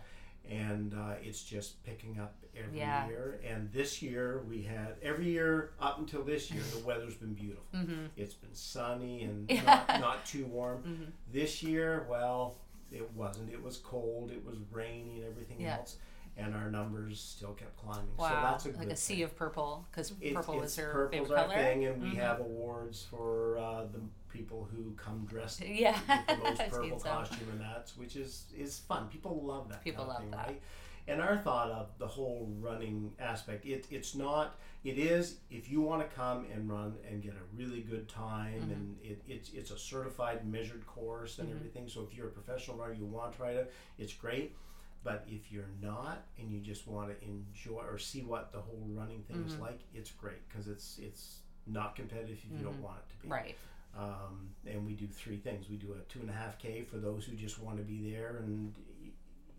And 0.50 0.94
uh, 0.94 1.16
it's 1.22 1.44
just 1.44 1.84
picking 1.84 2.20
up 2.20 2.36
every 2.58 2.80
Yeah. 2.80 3.08
year. 3.08 3.40
And 3.46 3.72
this 3.72 4.02
year 4.02 4.44
we 4.50 4.62
had 4.62 4.96
every 5.02 5.26
year 5.26 5.72
up 5.80 6.00
until 6.00 6.24
this 6.24 6.50
year 6.52 6.64
the 6.74 6.80
weather's 6.86 7.16
been 7.16 7.34
beautiful. 7.34 7.66
Mm-hmm. 7.76 8.06
It's 8.16 8.34
been 8.34 8.54
sunny 8.54 9.24
and 9.24 9.46
Yeah. 9.52 9.64
not, 9.88 10.00
not 10.00 10.26
too 10.26 10.46
warm. 10.46 10.84
Mhm. 10.84 11.12
This 11.34 11.62
year, 11.62 12.06
well, 12.10 12.56
it 12.92 13.10
wasn't. 13.14 13.52
It 13.52 13.62
was 13.62 13.78
cold. 13.78 14.32
It 14.32 14.46
was 14.46 14.56
rainy 14.72 15.22
and 15.22 15.26
everything 15.30 15.60
Yeah. 15.60 15.78
else, 15.80 15.98
and 16.38 16.56
our 16.56 16.72
numbers 16.72 17.20
still 17.20 17.52
kept 17.54 17.76
climbing. 17.76 18.08
So 18.18 18.24
Wow. 18.24 18.52
that's 18.52 18.66
a 18.66 18.70
like 18.70 18.80
good 18.80 18.92
a 18.92 18.96
sea 18.96 19.16
thing. 19.16 19.24
of 19.26 19.36
purple 19.36 19.86
because 19.92 20.12
purple 20.12 20.62
it's 20.64 20.72
is 20.74 20.78
her 20.78 20.92
purple's 20.94 21.12
favorite 21.28 21.38
our 21.40 21.44
color. 21.48 21.56
thing, 21.58 21.86
and 21.86 22.02
we 22.02 22.10
Mhm. 22.12 22.16
have 22.16 22.40
awards 22.40 23.04
for 23.04 23.58
uh, 23.58 23.84
the 23.88 24.00
people 24.30 24.68
who 24.72 24.94
come 24.98 25.26
dressed 25.26 25.62
Yeah. 25.66 25.98
with 26.08 26.28
the 26.28 26.44
most 26.44 26.62
purple 26.70 27.00
costume, 27.00 27.50
and 27.52 27.62
that's 27.62 27.98
which 27.98 28.16
is 28.16 28.46
is 28.58 28.80
fun. 28.80 29.08
People 29.08 29.42
love 29.44 29.70
that. 29.70 29.84
People 29.84 30.06
kind 30.06 30.10
of 30.12 30.14
love 30.16 30.22
thing, 30.24 30.32
that. 30.32 30.48
right? 30.48 30.62
And 31.10 31.22
our 31.22 31.38
thought 31.38 31.72
of 31.72 31.88
the 32.00 32.08
whole 32.08 32.52
running 32.60 33.14
aspect, 33.18 33.66
it, 33.66 33.86
it's 33.90 34.14
not. 34.14 34.58
It 34.84 34.98
is 34.98 35.38
if 35.50 35.70
you 35.72 35.80
want 35.82 36.08
to 36.08 36.14
come 36.16 36.46
and 36.54 36.70
run 36.70 36.96
and 37.10 37.22
get 37.24 37.32
a 37.34 37.56
really 37.58 37.80
good 37.82 38.08
time, 38.10 38.62
Mhm. 38.62 38.74
and 38.74 38.98
it, 39.02 39.22
it's 39.28 39.50
it's 39.52 39.72
a 39.72 39.78
certified 39.78 40.46
measured 40.46 40.86
course 40.86 41.40
and 41.40 41.48
Mhm. 41.50 41.56
everything. 41.56 41.88
So 41.88 42.02
if 42.04 42.16
you're 42.18 42.28
a 42.28 42.32
professional 42.32 42.78
runner, 42.78 42.94
you 42.94 43.06
want 43.06 43.32
to 43.32 43.38
try 43.38 43.52
it, 43.52 43.74
it's 43.98 44.14
great. 44.14 44.56
But 45.04 45.24
if 45.30 45.50
you're 45.52 45.70
not 45.82 46.26
and 46.38 46.52
you 46.52 46.60
just 46.60 46.86
want 46.88 47.08
to 47.18 47.26
enjoy 47.26 47.84
or 47.90 47.98
see 47.98 48.24
what 48.24 48.52
the 48.52 48.60
whole 48.60 48.84
running 48.90 49.24
thing 49.24 49.46
is 49.46 49.54
Mhm. 49.54 49.62
like, 49.62 49.80
it's 49.94 50.12
great 50.12 50.46
because 50.50 50.68
it's 50.68 50.98
it's 51.00 51.40
not 51.66 51.96
competitive 51.96 52.32
if 52.38 52.46
you 52.46 52.58
don't 52.58 52.76
Mhm. 52.80 52.82
want 52.82 52.98
it 53.00 53.10
to 53.14 53.18
be. 53.22 53.28
Right. 53.30 53.56
Um, 53.98 54.50
and 54.66 54.86
we 54.86 54.94
do 54.94 55.08
three 55.08 55.38
things. 55.38 55.70
We 55.70 55.78
do 55.78 55.94
a 55.94 56.04
two 56.12 56.20
and 56.20 56.30
a 56.30 56.34
half 56.34 56.60
k 56.60 56.84
for 56.84 56.98
those 56.98 57.26
who 57.26 57.36
just 57.36 57.60
want 57.60 57.78
to 57.78 57.84
be 57.84 58.12
there 58.12 58.38
and 58.38 58.74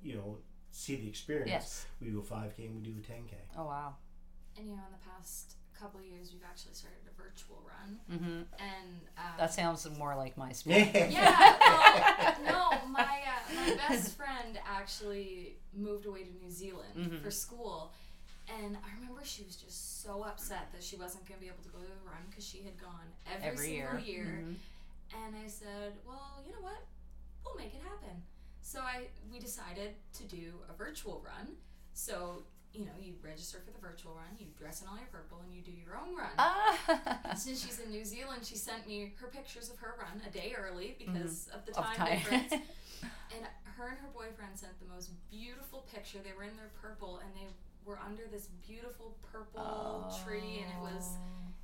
you 0.03 0.15
know 0.15 0.39
see 0.71 0.97
the 0.97 1.09
experience. 1.09 1.51
Yes. 1.51 1.87
We 2.01 2.09
do 2.11 2.21
a 2.21 2.23
five 2.23 2.57
k 2.57 2.67
and 2.67 2.77
we 2.77 2.83
do 2.83 2.95
a 2.99 3.03
ten 3.07 3.25
k. 3.29 3.37
Oh 3.57 3.65
wow. 3.65 3.97
And 4.57 4.67
you 4.69 4.75
know, 4.77 4.83
in 4.87 4.93
the 4.93 5.11
past 5.11 5.55
couple 5.79 6.01
of 6.01 6.07
years, 6.07 6.33
we've 6.33 6.43
actually 6.49 6.75
started 6.75 6.99
a 7.07 7.23
virtual 7.23 7.63
run. 7.65 7.99
Mm-hmm. 8.11 8.43
And 8.61 9.01
um, 9.17 9.25
That 9.39 9.53
sounds 9.55 9.89
more 9.97 10.17
like 10.17 10.37
my 10.37 10.51
speed. 10.61 10.91
yeah, 11.11 11.57
well, 12.45 12.81
no, 12.83 12.89
my 12.89 13.03
uh, 13.05 13.55
my 13.55 13.75
best 13.89 14.17
friend 14.17 14.59
actually 14.69 15.57
moved 15.73 16.07
away 16.07 16.25
to 16.25 16.33
New 16.45 16.51
Zealand 16.51 16.95
Mhm. 16.97 17.23
for 17.23 17.31
school, 17.31 17.93
and 18.49 18.77
I 18.77 18.95
remember 19.01 19.21
she 19.25 19.43
was 19.45 19.57
just 19.57 20.03
so 20.03 20.23
upset 20.25 20.73
that 20.73 20.83
she 20.83 20.97
wasn't 20.97 21.27
going 21.27 21.39
to 21.39 21.45
be 21.45 21.49
able 21.53 21.63
to 21.65 21.69
go 21.71 21.79
to 21.79 21.85
the 21.85 22.03
run 22.07 22.23
because 22.31 22.47
she 22.47 22.63
had 22.63 22.81
gone 22.81 23.09
every, 23.27 23.47
Every 23.49 23.67
single 23.67 24.01
year. 24.01 24.25
year. 24.25 24.45
Mhm. 24.45 24.55
And 25.25 25.37
I 25.37 25.49
said, 25.49 25.93
well, 26.07 26.43
you 26.47 26.53
know 26.53 26.61
what? 26.63 26.81
We'll 27.45 27.57
make 27.57 27.75
it 27.75 27.83
happen. 27.83 28.23
So 28.63 28.81
I 28.81 29.09
we 29.33 29.39
decided 29.39 29.95
to 30.19 30.25
do 30.25 30.61
a 30.69 30.75
virtual 30.77 31.23
run. 31.25 31.57
So 31.95 32.43
you 32.75 32.85
know, 32.85 32.93
you 33.01 33.15
register 33.25 33.59
for 33.65 33.73
the 33.73 33.81
virtual 33.81 34.13
run, 34.13 34.29
you 34.39 34.45
dress 34.59 34.83
in 34.83 34.89
all 34.89 34.97
your 34.97 35.09
purple, 35.11 35.41
and 35.43 35.51
you 35.55 35.63
do 35.63 35.73
your 35.73 35.97
own 35.97 36.15
run. 36.15 36.29
Ah. 36.37 37.33
Since 37.35 37.65
she's 37.65 37.81
in 37.81 37.91
New 37.91 38.05
Zealand, 38.05 38.45
she 38.45 38.57
sent 38.57 38.87
me 38.87 39.15
her 39.21 39.29
pictures 39.29 39.71
of 39.71 39.79
her 39.79 39.97
run 39.99 40.21
a 40.27 40.31
day 40.31 40.53
early 40.55 40.95
because 40.99 41.49
of 41.49 41.65
the 41.65 41.73
time, 41.73 41.91
Of 41.93 41.97
time. 41.97 42.19
difference. 42.19 42.53
and 43.35 43.43
her 43.79 43.89
and 43.89 43.97
her 43.99 44.13
boyfriend 44.13 44.53
sent 44.55 44.79
the 44.81 44.87
most 44.95 45.11
beautiful 45.31 45.89
picture. 45.93 46.19
They 46.23 46.37
were 46.37 46.45
in 46.45 46.55
their 46.57 46.71
purple 46.83 47.21
and 47.25 47.33
they 47.35 47.49
were 47.89 47.99
under 48.05 48.23
this 48.31 48.49
beautiful 48.67 49.17
purple 49.33 50.13
tree 50.25 50.63
and 50.63 50.71
it 50.71 50.81
was 50.95 51.09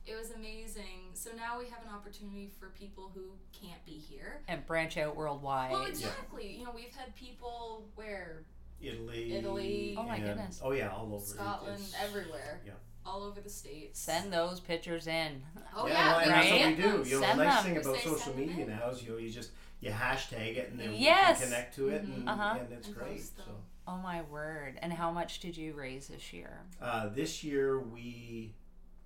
it 0.06 0.16
was 0.18 0.32
amazing. 0.32 1.12
So 1.14 1.30
now 1.36 1.58
we 1.58 1.64
have 1.66 1.80
an 1.82 1.94
opportunity 1.94 2.50
for 2.60 2.68
people 2.78 3.10
who 3.14 3.22
can't 3.58 3.82
be 3.86 3.92
here. 3.92 4.42
and 4.48 4.66
branch 4.66 4.98
out 4.98 5.16
worldwide. 5.16 5.72
Well, 5.72 5.86
exactly. 5.86 6.56
You 6.58 6.64
know, 6.66 6.72
we've 6.74 6.94
had 6.94 7.14
people 7.14 7.86
where 7.94 8.42
Italy. 8.82 9.32
Italy. 9.34 9.94
Oh 9.96 10.02
my 10.02 10.16
and- 10.16 10.24
goodness. 10.26 10.60
Oh 10.62 10.72
yeah, 10.72 10.90
all 10.90 11.12
over. 11.14 11.24
Scotland, 11.24 11.74
it's- 11.80 11.94
everywhere. 12.02 12.60
Yeah. 12.66 12.72
all 13.06 13.22
over 13.22 13.40
the 13.40 13.48
states. 13.50 13.98
Send 14.00 14.30
those 14.32 14.60
pictures 14.60 15.06
in. 15.06 15.42
Oh 15.76 15.86
yeah, 15.86 15.92
yeah, 15.94 16.10
well, 16.10 16.20
and 16.20 16.30
right? 16.30 16.42
that's 16.42 16.50
what 16.50 16.94
we 16.96 17.02
do. 17.04 17.10
You 17.10 17.14
know, 17.20 17.26
Send 17.26 17.40
the 17.40 17.44
nice 17.44 17.54
them. 17.62 17.74
thing 17.74 17.82
about 17.84 18.00
social 18.02 18.36
media 18.36 18.64
in. 18.64 18.70
now 18.70 18.88
is 18.90 19.02
you 19.02 19.10
know 19.12 19.16
you 19.18 19.30
just 19.30 19.50
you 19.80 19.90
hashtag 19.90 20.56
it 20.58 20.70
and 20.70 20.80
then 20.80 20.92
Yes. 20.94 21.38
we 21.38 21.44
can 21.44 21.50
connect 21.52 21.74
to 21.76 21.88
it 21.88 22.02
and, 22.02 22.28
Uh-huh. 22.28 22.58
and 22.60 22.72
it's 22.72 22.88
And 22.88 22.96
great. 22.96 23.20
So 23.22 23.42
Oh 23.86 23.98
my 23.98 24.22
word! 24.22 24.78
And 24.80 24.92
how 24.92 25.10
much 25.10 25.40
did 25.40 25.56
you 25.56 25.74
raise 25.74 26.08
this 26.08 26.32
year? 26.32 26.60
uh, 26.80 27.08
this 27.08 27.44
year 27.44 27.78
we 27.80 28.54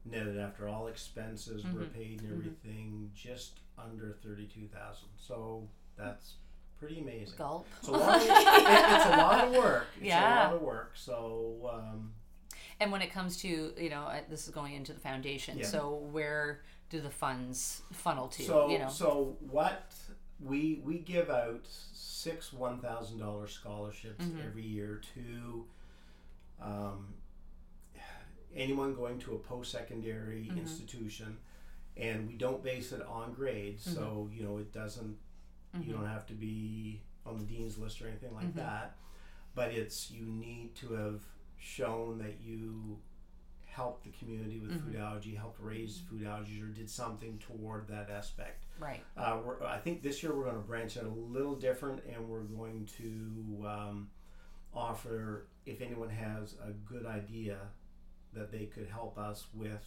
netted 0.04 0.38
after 0.38 0.68
all 0.68 0.86
expenses 0.86 1.64
were 1.64 1.82
Mhm. 1.82 1.92
paid 1.94 2.20
and 2.22 2.30
Mhm. 2.30 2.38
everything 2.38 3.10
just 3.14 3.60
under 3.76 4.12
thirty 4.22 4.46
two 4.46 4.68
thousand. 4.68 5.08
So 5.18 5.68
that's 5.96 6.36
pretty 6.78 7.00
amazing. 7.00 7.36
Gulp. 7.36 7.66
It's 7.80 7.88
a 7.88 7.92
lot. 7.92 8.16
Of, 8.16 8.22
it- 8.22 8.30
it's 8.30 9.06
a 9.06 9.16
lot 9.16 9.44
of 9.48 9.52
work. 9.54 9.86
It's 9.96 10.06
Yeah. 10.06 10.44
a 10.44 10.46
lot 10.46 10.54
of 10.54 10.62
work. 10.62 10.92
So 10.96 11.70
um, 11.72 12.14
And 12.80 12.92
when 12.92 13.02
it 13.02 13.10
comes 13.10 13.36
to 13.38 13.74
you 13.76 13.90
know, 13.90 14.02
uh, 14.04 14.20
this 14.30 14.46
is 14.46 14.54
going 14.54 14.74
into 14.74 14.92
the 14.92 15.00
foundation. 15.00 15.58
Yeah. 15.58 15.66
So 15.66 15.94
where 16.12 16.62
do 16.90 17.00
the 17.00 17.10
funds 17.10 17.82
funnel 17.92 18.28
to? 18.28 18.42
So 18.44 18.70
you 18.70 18.78
know. 18.78 18.88
so 18.88 19.36
what 19.40 19.92
we 20.40 20.80
we 20.84 20.98
give 20.98 21.30
out 21.30 21.66
six 21.66 22.52
one 22.52 22.78
thousand 22.80 23.18
dollar 23.18 23.46
scholarships 23.48 24.24
Mhm. 24.24 24.44
every 24.46 24.62
year 24.66 25.00
to 25.14 25.66
um, 26.60 27.14
anyone 28.54 28.94
going 28.94 29.18
to 29.20 29.34
a 29.34 29.38
post 29.38 29.70
secondary 29.72 30.46
Mhm. 30.46 30.58
institution, 30.58 31.38
and 31.96 32.26
we 32.28 32.34
don't 32.34 32.62
base 32.62 32.92
it 32.92 33.02
on 33.02 33.32
grades. 33.32 33.82
So 33.84 34.28
you 34.32 34.42
know 34.42 34.58
it 34.58 34.72
doesn't 34.72 35.18
you 35.80 35.92
don't 35.92 36.06
have 36.06 36.26
to 36.26 36.34
be 36.34 37.00
on 37.26 37.38
the 37.38 37.44
dean's 37.44 37.78
list 37.78 38.00
or 38.02 38.08
anything 38.08 38.34
like 38.34 38.46
Mhm. 38.52 38.54
that, 38.56 38.96
but 39.54 39.70
it's 39.72 40.10
you 40.10 40.24
need 40.24 40.74
to 40.76 40.92
have 40.94 41.22
shown 41.58 42.18
that 42.18 42.40
you 42.40 42.98
helped 43.66 44.02
the 44.04 44.10
community 44.12 44.58
with 44.58 44.72
food 44.72 44.94
Mm-hmm. 44.94 45.02
allergy, 45.02 45.34
helped 45.34 45.60
raise 45.60 45.98
food 46.00 46.22
allergies, 46.22 46.62
or 46.62 46.68
did 46.72 46.88
something 46.90 47.38
toward 47.38 47.86
that 47.88 48.10
aspect. 48.10 48.64
Right. 48.78 49.02
Uh, 49.16 49.38
we're, 49.44 49.62
I 49.64 49.78
think 49.78 50.02
this 50.02 50.22
year 50.22 50.34
we're 50.34 50.44
going 50.44 50.56
to 50.56 50.62
branch 50.62 50.96
out 50.96 51.04
a 51.04 51.08
little 51.08 51.54
different, 51.54 52.02
and 52.12 52.28
we're 52.28 52.42
going 52.44 52.88
to 52.98 53.66
um, 53.68 54.08
offer 54.74 55.46
if 55.66 55.80
anyone 55.80 56.08
has 56.10 56.54
a 56.66 56.70
good 56.70 57.06
idea 57.06 57.58
that 58.34 58.50
they 58.52 58.66
could 58.66 58.88
help 58.88 59.18
us 59.18 59.46
with, 59.54 59.86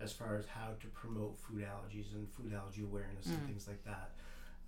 as 0.00 0.12
far 0.12 0.36
as 0.36 0.46
how 0.46 0.68
to 0.80 0.86
promote 0.88 1.38
food 1.38 1.62
allergies 1.64 2.12
and 2.14 2.28
food 2.30 2.52
allergy 2.54 2.82
awareness 2.82 3.26
Mm. 3.28 3.34
and 3.34 3.46
things 3.46 3.66
like 3.68 3.82
that. 3.84 4.10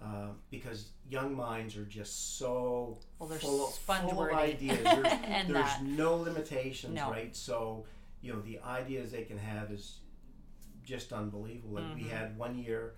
Um, 0.00 0.36
because 0.50 0.90
young 1.10 1.34
minds 1.34 1.76
are 1.76 1.84
just 1.84 2.38
so 2.38 2.98
Well, 3.18 3.28
they're 3.28 3.38
full, 3.38 3.66
of, 3.66 3.74
full 3.74 4.22
of 4.24 4.32
ideas. 4.32 4.78
There's, 4.84 5.06
And 5.24 5.48
there's 5.50 5.66
that. 5.66 5.82
no 5.82 6.14
limitations, 6.16 6.94
No. 6.94 7.10
right? 7.10 7.34
So, 7.34 7.84
you 8.22 8.32
know, 8.32 8.40
the 8.40 8.60
ideas 8.60 9.10
they 9.10 9.24
can 9.24 9.38
have 9.38 9.72
is 9.72 9.98
just 10.84 11.12
unbelievable. 11.12 11.74
Like 11.82 11.94
we 11.96 12.02
Mhm. 12.04 12.10
had 12.10 12.38
one 12.38 12.56
year, 12.56 12.94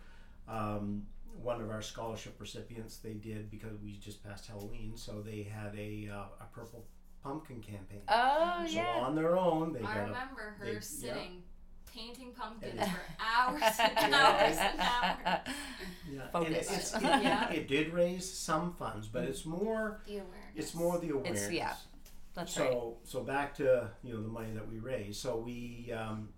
um, 0.50 1.06
one 1.42 1.60
of 1.60 1.70
our 1.70 1.80
scholarship 1.82 2.36
recipients, 2.40 2.98
they 2.98 3.14
did 3.14 3.50
because 3.50 3.78
we 3.82 3.96
just 3.96 4.22
passed 4.24 4.46
Halloween, 4.46 4.92
so 4.96 5.20
they 5.22 5.42
had 5.42 5.74
a 5.76 6.08
uh, 6.12 6.24
a 6.40 6.44
purple 6.52 6.84
pumpkin 7.22 7.60
campaign. 7.60 8.00
Oh 8.08 8.64
so 8.66 8.72
yeah. 8.72 9.00
on 9.00 9.14
their 9.14 9.36
own, 9.38 9.72
they 9.72 9.80
I 9.80 9.82
got 9.82 9.96
a 9.96 10.00
remember 10.06 10.54
her 10.58 10.64
they- 10.66 10.72
yeah. 10.72 10.80
sitting 10.80 11.42
painting 11.94 12.32
pumpkins 12.32 12.74
And- 12.78 12.90
for 12.90 13.00
hours 13.18 13.62
and 13.80 14.14
hours 14.14 14.56
and 14.58 14.80
hours. 14.80 15.40
yeah, 16.08 16.20
and 16.22 16.30
Focus. 16.32 16.70
it, 16.70 16.76
it's, 16.76 16.94
it, 16.94 17.02
Yeah. 17.02 17.50
it 17.50 17.66
did 17.68 17.92
raise 17.92 18.30
some 18.32 18.72
funds, 18.74 19.08
but 19.08 19.24
it's 19.24 19.44
more 19.44 20.00
The 20.06 20.18
awareness. 20.18 20.54
it's 20.56 20.74
more 20.74 20.98
the 20.98 21.10
awareness. 21.10 21.50
yeah, 21.50 21.74
That's 22.34 22.52
so 22.54 22.62
right. 22.64 23.08
so 23.08 23.22
back 23.24 23.54
to 23.56 23.88
you 24.04 24.14
know 24.14 24.22
the 24.22 24.28
money 24.28 24.52
that 24.54 24.68
we 24.70 24.78
raised. 24.78 25.20
So 25.20 25.36
we 25.38 25.92
um, 25.92 26.28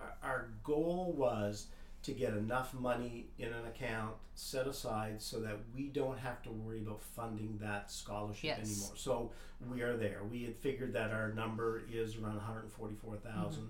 our, 0.00 0.14
our 0.22 0.48
goal 0.62 1.14
was 1.16 1.66
to 2.02 2.12
get 2.12 2.32
enough 2.34 2.74
money 2.74 3.26
in 3.38 3.52
an 3.52 3.64
account 3.66 4.14
set 4.34 4.66
aside 4.66 5.22
so 5.22 5.38
that 5.40 5.56
we 5.74 5.88
don't 5.88 6.18
have 6.18 6.42
to 6.42 6.50
worry 6.50 6.80
about 6.80 7.00
funding 7.02 7.58
that 7.60 7.90
scholarship 7.90 8.42
Yes. 8.44 8.58
anymore. 8.58 8.92
So 8.96 9.30
we 9.70 9.82
are 9.82 9.96
there. 9.96 10.20
We 10.28 10.42
had 10.44 10.56
figured 10.56 10.92
that 10.94 11.10
our 11.12 11.32
number 11.32 11.82
is 11.92 12.16
around 12.16 12.36
one 12.36 12.44
hundred 12.44 12.70
forty-four 12.72 13.16
thousand. 13.18 13.68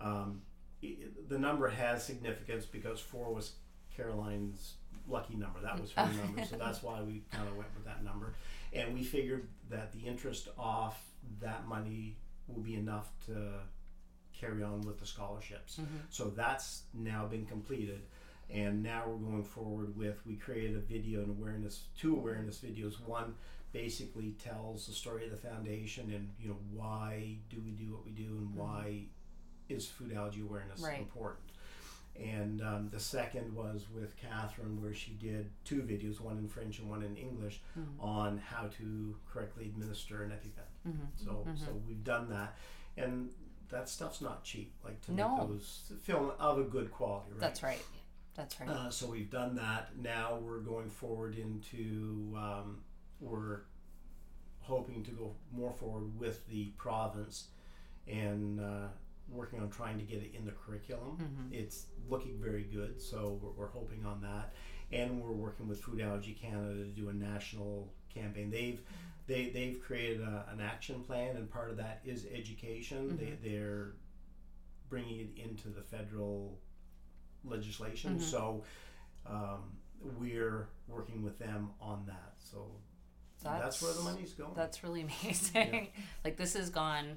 Um, 0.00 0.42
the 1.28 1.38
number 1.38 1.68
has 1.68 2.02
significance 2.04 2.64
because 2.64 3.00
four 3.00 3.32
was 3.34 3.52
Caroline's 3.94 4.74
lucky 5.06 5.34
number. 5.34 5.60
That 5.60 5.78
was 5.78 5.92
her 5.92 6.08
number, 6.24 6.44
so 6.46 6.56
that's 6.58 6.82
why 6.82 7.02
we 7.02 7.22
kind 7.30 7.46
of 7.48 7.56
went 7.56 7.68
with 7.74 7.84
that 7.84 8.02
number. 8.02 8.34
And 8.72 8.94
we 8.94 9.02
figured 9.04 9.48
that 9.68 9.92
the 9.92 9.98
interest 10.00 10.48
off 10.58 11.02
that 11.42 11.66
money 11.66 12.16
will 12.48 12.62
be 12.62 12.76
enough 12.76 13.10
to 13.26 13.52
carry 14.40 14.62
on 14.62 14.80
with 14.82 14.98
the 14.98 15.06
scholarships. 15.06 15.78
Mhm. 15.78 15.86
So 16.08 16.30
that's 16.30 16.84
now 16.94 17.26
been 17.26 17.46
completed. 17.46 18.00
And 18.48 18.82
now 18.82 19.06
we're 19.08 19.30
going 19.30 19.44
forward 19.44 19.96
with 19.96 20.24
we 20.26 20.36
created 20.36 20.76
a 20.76 20.80
video 20.80 21.20
and 21.20 21.30
awareness 21.30 21.84
two 21.96 22.16
awareness 22.16 22.58
videos. 22.58 22.98
One 23.06 23.34
basically 23.72 24.32
tells 24.32 24.86
the 24.86 24.92
story 24.92 25.24
of 25.24 25.30
the 25.30 25.36
foundation 25.36 26.10
and 26.12 26.28
you 26.40 26.48
know 26.48 26.58
why 26.72 27.36
do 27.48 27.60
we 27.60 27.70
do 27.70 27.92
what 27.92 28.04
we 28.04 28.10
do 28.10 28.26
and 28.38 28.54
why 28.54 29.04
is 29.68 29.86
food 29.86 30.12
allergy 30.12 30.40
awareness 30.40 30.80
Right. 30.80 30.98
important. 30.98 31.44
And 32.18 32.60
um, 32.60 32.90
the 32.90 32.98
second 32.98 33.54
was 33.54 33.88
with 33.88 34.16
Catherine, 34.16 34.82
where 34.82 34.92
she 34.92 35.12
did 35.12 35.48
two 35.64 35.82
videos, 35.82 36.20
one 36.20 36.38
in 36.38 36.48
French 36.48 36.80
and 36.80 36.90
one 36.90 37.04
in 37.04 37.16
English, 37.16 37.60
Mhm. 37.78 38.00
on 38.02 38.38
how 38.38 38.66
to 38.66 39.16
correctly 39.30 39.66
administer 39.66 40.24
an 40.24 40.32
EpiPen. 40.32 40.90
Mhm. 40.92 41.06
So, 41.14 41.46
so 41.54 41.72
we've 41.86 42.02
done 42.02 42.28
that, 42.30 42.58
and 42.96 43.30
that 43.70 43.88
stuff's 43.88 44.20
not 44.20 44.42
cheap. 44.44 44.72
Like 44.84 45.00
to 45.02 45.12
No. 45.12 45.36
make 45.38 45.48
those 45.48 45.92
film 46.02 46.32
of 46.38 46.58
a 46.58 46.64
good 46.64 46.90
quality, 46.90 47.30
right? 47.32 47.40
That's 47.40 47.62
right. 47.62 47.82
That's 48.34 48.58
right. 48.60 48.68
Uh, 48.68 48.90
so 48.90 49.06
we've 49.06 49.30
done 49.30 49.56
that. 49.56 49.96
Now 49.96 50.38
we're 50.40 50.60
going 50.60 50.88
forward 50.90 51.36
into 51.36 52.32
um, 52.36 52.78
we're 53.20 53.60
hoping 54.60 55.02
to 55.04 55.10
go 55.10 55.34
more 55.52 55.72
forward 55.72 56.18
with 56.18 56.46
the 56.48 56.66
province 56.76 57.48
and 58.06 58.60
uh, 58.60 58.88
working 59.28 59.60
on 59.60 59.70
trying 59.70 59.98
to 59.98 60.04
get 60.04 60.22
it 60.22 60.32
in 60.36 60.44
the 60.44 60.52
curriculum. 60.52 61.18
Mhm. 61.20 61.54
It's 61.54 61.86
looking 62.08 62.38
very 62.40 62.62
good, 62.64 63.00
so 63.00 63.38
we're, 63.42 63.50
we're 63.50 63.68
hoping 63.70 64.04
on 64.04 64.20
that. 64.22 64.54
And 64.92 65.20
we're 65.22 65.32
working 65.32 65.68
with 65.68 65.80
Food 65.80 66.00
Allergy 66.00 66.32
Canada 66.34 66.74
to 66.84 66.84
do 66.90 67.08
a 67.10 67.12
national 67.12 67.92
campaign. 68.12 68.50
They've 68.50 68.80
they, 69.30 69.48
they've 69.50 69.80
created 69.80 70.22
a, 70.22 70.44
an 70.52 70.60
action 70.60 71.00
plan, 71.04 71.36
and 71.36 71.48
part 71.48 71.70
of 71.70 71.76
that 71.76 72.00
is 72.04 72.26
education. 72.34 73.16
They, 73.16 73.48
they're 73.48 73.92
bringing 74.88 75.20
it 75.20 75.40
into 75.40 75.68
the 75.68 75.82
federal 75.82 76.58
legislation. 77.44 78.18
Mhm. 78.18 78.22
So 78.22 78.64
um, 79.24 79.60
we're 80.18 80.66
working 80.88 81.22
with 81.22 81.38
them 81.38 81.70
on 81.80 82.02
that. 82.06 82.34
So 82.38 82.72
that's, 83.44 83.80
where 83.80 83.92
the 83.92 84.02
money's 84.02 84.32
going. 84.32 84.54
That's 84.56 84.82
really 84.82 85.02
amazing. 85.22 85.88
like 86.24 86.36
this 86.36 86.54
has 86.54 86.68
gone. 86.68 87.16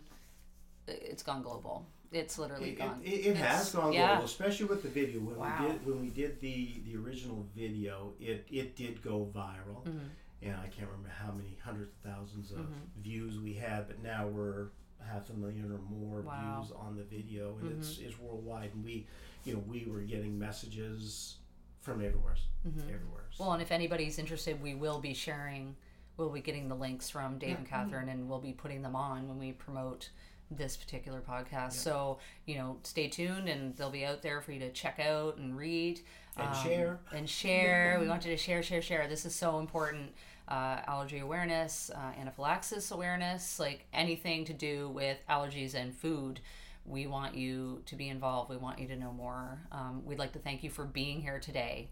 It's 0.87 1.23
gone 1.23 1.41
global. 1.41 1.87
It's 2.11 2.37
literally 2.37 2.71
it, 2.71 2.77
gone. 2.77 3.01
it, 3.03 3.09
it, 3.09 3.35
has 3.37 3.71
gone 3.71 3.91
yeah. 3.91 4.09
global, 4.09 4.25
especially 4.25 4.67
with 4.67 4.83
the 4.83 4.89
video. 4.89 5.19
When 5.19 5.35
Wow. 5.35 5.57
we 5.59 5.67
did 5.67 5.85
when 5.87 6.01
we 6.01 6.09
did 6.09 6.39
the 6.41 6.79
the 6.85 6.95
original 6.95 7.47
video, 7.55 8.13
it 8.19 8.45
it 8.51 8.75
did 8.75 9.01
go 9.01 9.31
viral, 9.33 9.83
Mhm. 9.83 10.09
And 10.43 10.55
I 10.55 10.67
can't 10.67 10.87
remember 10.89 11.09
how 11.09 11.31
many 11.31 11.57
hundreds 11.63 11.91
of 11.93 11.97
thousands 12.11 12.51
of 12.51 12.59
Mhm. 12.59 13.01
views 13.01 13.39
we 13.39 13.53
had, 13.53 13.87
but 13.87 14.01
now 14.03 14.27
we're 14.27 14.69
half 14.99 15.29
a 15.29 15.33
million 15.33 15.71
or 15.71 15.79
more 15.79 16.21
Wow. 16.21 16.61
views 16.61 16.71
on 16.71 16.95
the 16.95 17.03
video, 17.03 17.57
and 17.57 17.71
it's 17.77 17.95
Mm-hmm. 17.95 18.05
it's 18.09 18.19
worldwide. 18.19 18.73
And 18.73 18.83
we, 18.83 19.07
you 19.43 19.53
know, 19.53 19.59
we 19.59 19.85
were 19.85 20.01
getting 20.01 20.37
messages 20.39 21.37
from 21.81 22.01
everywhere, 22.03 22.35
everywhere. 22.65 23.25
Well, 23.39 23.51
and 23.53 23.61
if 23.61 23.71
anybody's 23.71 24.17
interested, 24.19 24.61
we 24.61 24.73
will 24.75 24.99
be 24.99 25.13
sharing. 25.13 25.75
We'll 26.15 26.29
be 26.29 26.41
getting 26.41 26.67
the 26.69 26.75
links 26.75 27.09
from 27.09 27.37
Dave 27.39 27.57
and 27.57 27.67
Catherine, 27.67 28.07
and 28.09 28.29
we'll 28.29 28.39
be 28.39 28.53
putting 28.53 28.81
them 28.81 28.95
on 28.95 29.27
when 29.27 29.39
we 29.39 29.51
promote 29.51 30.09
this 30.51 30.77
particular 30.77 31.19
podcast. 31.19 31.73
So 31.73 32.19
you 32.45 32.55
know, 32.55 32.77
stay 32.83 33.07
tuned, 33.09 33.49
and 33.49 33.75
they'll 33.75 33.89
be 33.89 34.05
out 34.05 34.21
there 34.21 34.39
for 34.41 34.51
you 34.51 34.59
to 34.59 34.71
check 34.71 34.99
out 34.99 35.37
and 35.37 35.57
read 35.57 35.99
And 36.37 36.55
share. 36.57 36.99
and 37.11 37.27
share. 37.29 37.97
we 37.99 38.07
want 38.07 38.23
you 38.25 38.31
to 38.31 38.37
share, 38.37 38.61
share, 38.63 38.81
share. 38.81 39.07
This 39.07 39.25
is 39.25 39.33
so 39.35 39.59
important. 39.59 40.13
Uh, 40.47 40.81
allergy 40.87 41.19
awareness, 41.19 41.89
uh, 41.95 42.11
anaphylaxis 42.19 42.91
awareness, 42.91 43.59
like 43.59 43.85
anything 43.93 44.43
to 44.45 44.53
do 44.53 44.89
with 44.89 45.17
allergies 45.29 45.73
and 45.73 45.93
food. 45.95 46.39
We 46.85 47.07
want 47.07 47.33
you 47.35 47.81
to 47.85 47.95
be 47.95 48.09
involved. 48.09 48.49
We 48.49 48.57
want 48.57 48.77
you 48.79 48.87
to 48.89 48.95
know 48.97 49.13
more. 49.13 49.61
Um, 49.71 50.01
we'd 50.05 50.19
like 50.19 50.33
to 50.33 50.39
thank 50.39 50.61
you 50.63 50.69
for 50.69 50.83
being 50.83 51.21
here 51.21 51.39
today. 51.39 51.89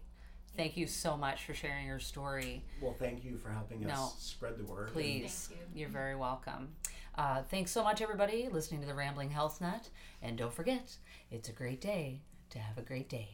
Thank 0.54 0.76
you 0.76 0.86
so 0.86 1.16
much 1.16 1.44
for 1.46 1.54
sharing 1.54 1.86
your 1.86 1.98
story. 1.98 2.62
Well, 2.82 2.94
thank 2.98 3.24
you 3.24 3.38
for 3.38 3.50
helping 3.50 3.86
us 3.86 3.98
No. 3.98 4.12
spread 4.18 4.58
the 4.58 4.64
word. 4.64 4.92
Please, 4.92 5.48
Thank 5.48 5.60
you. 5.74 5.80
you're 5.80 5.88
very 5.88 6.14
welcome. 6.14 6.74
Uh, 7.16 7.42
thanks 7.44 7.70
so 7.70 7.82
much, 7.82 8.02
everybody, 8.02 8.50
listening 8.52 8.82
to 8.82 8.86
the 8.86 8.92
Rambling 8.94 9.30
Health 9.30 9.62
Nut. 9.62 9.88
And 10.20 10.36
don't 10.36 10.52
forget, 10.52 10.94
it's 11.30 11.48
a 11.48 11.52
great 11.52 11.80
day 11.80 12.20
to 12.50 12.58
have 12.58 12.76
a 12.76 12.82
great 12.82 13.08
day. 13.08 13.30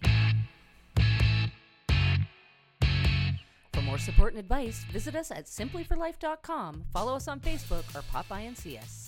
More 3.89 3.99
support 3.99 4.35
and 4.35 4.41
advice, 4.41 4.85
visit 4.93 5.17
us 5.17 5.31
at 5.31 5.47
simplyforlife.com, 5.47 6.85
follow 6.93 7.17
us 7.17 7.27
on 7.27 7.41
Facebook, 7.41 7.85
or 7.97 8.03
pop 8.03 8.29
by 8.29 8.41
and 8.41 8.57
see 8.57 8.77
us. 8.77 9.08